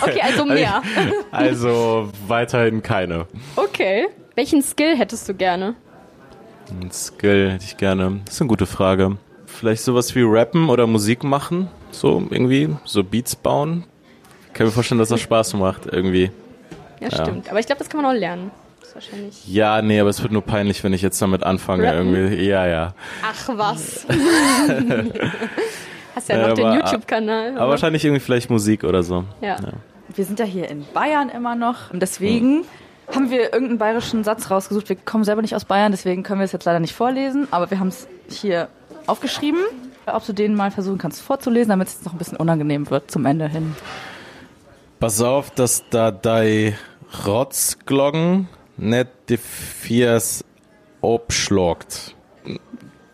Okay, 0.03 0.21
also 0.23 0.45
mehr. 0.45 0.83
Also 1.31 2.11
weiterhin 2.27 2.83
keine. 2.83 3.27
Okay. 3.55 4.09
Welchen 4.35 4.61
Skill 4.61 4.97
hättest 4.97 5.29
du 5.29 5.35
gerne? 5.35 5.77
Ein 6.69 6.91
Skill 6.91 7.53
hätte 7.53 7.65
ich 7.65 7.77
gerne. 7.77 8.21
Das 8.25 8.35
ist 8.35 8.41
eine 8.41 8.49
gute 8.49 8.67
Frage. 8.67 9.17
Vielleicht 9.47 9.83
sowas 9.85 10.15
wie 10.17 10.23
Rappen 10.23 10.69
oder 10.69 10.87
Musik 10.89 11.23
machen. 11.23 11.69
So 11.93 12.27
irgendwie. 12.29 12.71
So 12.85 13.05
Beats 13.05 13.37
bauen. 13.37 13.85
Ich 14.49 14.55
kann 14.55 14.67
mir 14.67 14.73
vorstellen, 14.73 14.99
dass 14.99 15.11
das 15.11 15.21
Spaß 15.21 15.55
macht 15.55 15.87
irgendwie. 15.87 16.31
Ja, 17.01 17.11
stimmt. 17.11 17.49
Aber 17.51 17.61
ich 17.61 17.67
glaube, 17.67 17.79
das 17.79 17.89
kann 17.89 18.03
man 18.03 18.11
auch 18.11 18.19
lernen. 18.19 18.51
Ist 18.97 19.11
wahrscheinlich. 19.11 19.49
Ja, 19.49 19.83
nee, 19.83 19.99
aber 20.01 20.11
es 20.11 20.23
wird 20.23 20.33
nur 20.33 20.43
peinlich, 20.43 20.83
wenn 20.85 20.93
ich 20.93 21.03
jetzt 21.03 21.21
damit 21.21 21.43
anfange. 21.43 21.85
Rappen? 21.85 22.15
Irgendwie. 22.15 22.45
Ja, 22.45 22.67
ja. 22.67 22.95
Ach 23.23 23.49
was. 23.57 24.07
Hast 26.15 26.29
ja 26.29 26.37
Äh, 26.37 26.49
noch 26.49 26.55
den 26.55 26.67
aber- 26.67 26.77
YouTube-Kanal. 26.77 27.59
Aber 27.59 27.71
wahrscheinlich 27.71 28.05
irgendwie 28.05 28.21
vielleicht 28.21 28.51
Musik 28.51 28.85
oder 28.85 29.03
so. 29.03 29.25
ja. 29.41 29.57
Wir 30.15 30.25
sind 30.27 30.39
ja 30.39 30.45
hier 30.45 30.69
in 30.71 30.85
Bayern 30.93 31.29
immer 31.31 31.57
noch. 31.57 31.91
Und 31.93 32.01
deswegen 32.01 32.65
haben 33.13 33.31
wir 33.31 33.53
irgendeinen 33.53 33.79
bayerischen 33.79 34.23
Satz 34.23 34.51
rausgesucht. 34.51 34.89
Wir 34.89 34.97
kommen 34.97 35.25
selber 35.25 35.41
nicht 35.43 35.57
aus 35.57 35.65
Bayern, 35.65 35.91
deswegen 35.93 36.23
können 36.23 36.39
wir 36.41 36.45
es 36.45 36.53
jetzt 36.53 36.67
leider 36.67 36.79
nicht 36.79 36.95
vorlesen. 36.95 37.49
Aber 37.51 37.71
wir 37.71 37.81
haben 37.81 37.89
es 37.89 38.07
hier 38.29 38.69
aufgeschrieben. 39.07 39.61
Ob 40.07 40.25
du 40.27 40.33
den 40.35 40.55
mal 40.55 40.71
versuchen 40.71 40.99
kannst 40.99 41.23
vorzulesen, 41.23 41.71
damit 41.71 41.89
es 41.89 42.05
noch 42.05 42.13
ein 42.13 42.19
bisschen 42.19 42.37
unangenehm 42.37 42.91
wird 42.91 43.11
zum 43.11 43.25
Ende 43.27 43.49
hin. 43.49 43.75
Pass 45.01 45.21
auf, 45.23 45.51
dass 45.51 45.83
da 45.91 46.11
dei 46.13 46.77
Rotzglocken 47.27 48.49
nicht 48.77 49.09
die 49.29 49.37
Viers 49.37 50.45
abschlagt. 51.03 52.15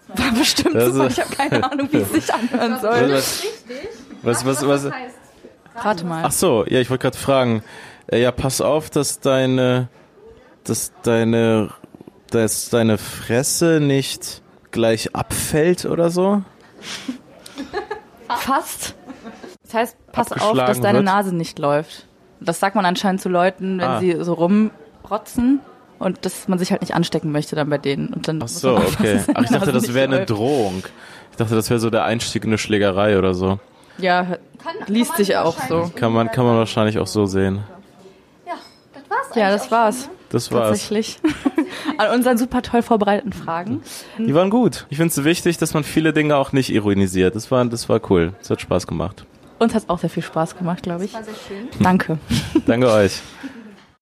War 0.08 0.32
bestimmt 0.32 0.74
Das 0.74 0.92
super. 0.92 1.06
Ich 1.08 1.20
habe 1.20 1.34
keine 1.36 1.70
Ahnung, 1.70 1.88
wie 1.92 1.98
es 1.98 2.10
sich 2.12 2.32
anhören 2.34 2.80
soll. 2.80 3.10
Was, 3.12 3.44
was, 4.22 4.44
was, 4.44 4.66
was, 4.66 4.92
Rate 5.76 6.04
mal. 6.04 6.24
ach 6.24 6.32
so, 6.32 6.64
ja, 6.66 6.80
ich 6.80 6.90
wollte 6.90 7.02
gerade 7.02 7.16
fragen. 7.18 7.62
Äh, 8.08 8.20
Ja, 8.20 8.32
pass 8.32 8.60
auf, 8.60 8.90
dass 8.90 9.20
deine, 9.20 9.88
dass 10.64 10.92
deine, 11.02 11.70
dass 12.30 12.68
deine 12.70 12.98
Fresse 12.98 13.78
nicht 13.80 14.42
gleich 14.72 15.14
abfällt 15.14 15.84
oder 15.84 16.10
so. 16.10 16.42
Fast. 18.28 18.94
Das 19.62 19.74
heißt, 19.74 19.96
pass 20.12 20.32
auf, 20.32 20.56
dass 20.56 20.80
deine 20.80 20.98
wird. 20.98 21.04
Nase 21.06 21.34
nicht 21.34 21.58
läuft. 21.58 22.06
Das 22.40 22.58
sagt 22.60 22.74
man 22.74 22.84
anscheinend 22.86 23.20
zu 23.20 23.28
Leuten, 23.28 23.78
wenn 23.78 23.86
Ah. 23.86 24.00
sie 24.00 24.16
so 24.22 24.32
rumrotzen 25.04 25.60
und 25.98 26.24
dass 26.24 26.48
man 26.48 26.58
sich 26.58 26.70
halt 26.70 26.80
nicht 26.80 26.94
anstecken 26.94 27.32
möchte 27.32 27.56
dann 27.56 27.68
bei 27.68 27.78
denen. 27.78 28.08
Und 28.08 28.28
dann 28.28 28.40
Ach 28.42 28.48
so, 28.48 28.76
okay. 28.76 29.20
Ach, 29.34 29.42
ich 29.42 29.50
dachte, 29.50 29.72
das 29.72 29.92
wäre 29.94 30.04
eine. 30.14 30.26
Drohung. 30.26 30.82
Ich 31.30 31.36
dachte, 31.36 31.54
das 31.54 31.70
wäre 31.70 31.80
so 31.80 31.90
der 31.90 32.04
Einstieg 32.04 32.44
in 32.44 32.50
eine 32.50 32.58
Schlägerei 32.58 33.18
oder 33.18 33.34
so. 33.34 33.58
Ja, 33.98 34.38
liest 34.86 35.16
sich 35.16 35.36
auch 35.36 35.56
so. 35.68 35.90
Kann 35.94 36.12
man, 36.12 36.30
kann 36.30 36.44
man 36.44 36.56
wahrscheinlich 36.56 36.98
auch 36.98 37.06
so 37.06 37.26
sehen. 37.26 37.60
Ja, 38.46 38.54
das 38.94 39.10
war's 39.10 39.36
Ja, 39.36 39.50
das 39.50 39.70
war's. 39.70 40.02
schon, 40.04 40.12
ne? 40.12 40.18
Das 40.30 40.52
war's. 40.52 40.68
Tatsächlich. 40.68 41.18
An 41.98 42.14
unseren 42.14 42.38
super 42.38 42.62
toll 42.62 42.82
vorbereiteten 42.82 43.32
Fragen. 43.32 43.82
Die 44.18 44.34
waren 44.34 44.48
gut. 44.48 44.86
Ich 44.88 44.96
finde 44.96 45.12
es 45.12 45.24
wichtig, 45.24 45.58
dass 45.58 45.74
man 45.74 45.84
viele 45.84 46.12
Dinge 46.12 46.36
auch 46.36 46.52
nicht 46.52 46.72
ironisiert. 46.72 47.34
Das 47.34 47.50
war, 47.50 47.64
das 47.64 47.88
war 47.88 48.00
cool. 48.10 48.32
Das 48.38 48.50
hat 48.50 48.60
Spaß 48.60 48.86
gemacht. 48.86 49.26
Uns 49.58 49.74
hat 49.74 49.84
auch 49.88 49.98
sehr 49.98 50.08
viel 50.08 50.22
Spaß 50.22 50.56
gemacht, 50.56 50.82
glaube 50.82 51.04
ich. 51.04 51.12
War 51.12 51.22
sehr 51.22 51.34
schön. 51.34 51.68
Danke. 51.82 52.18
Danke 52.66 52.90
euch. 52.90 53.20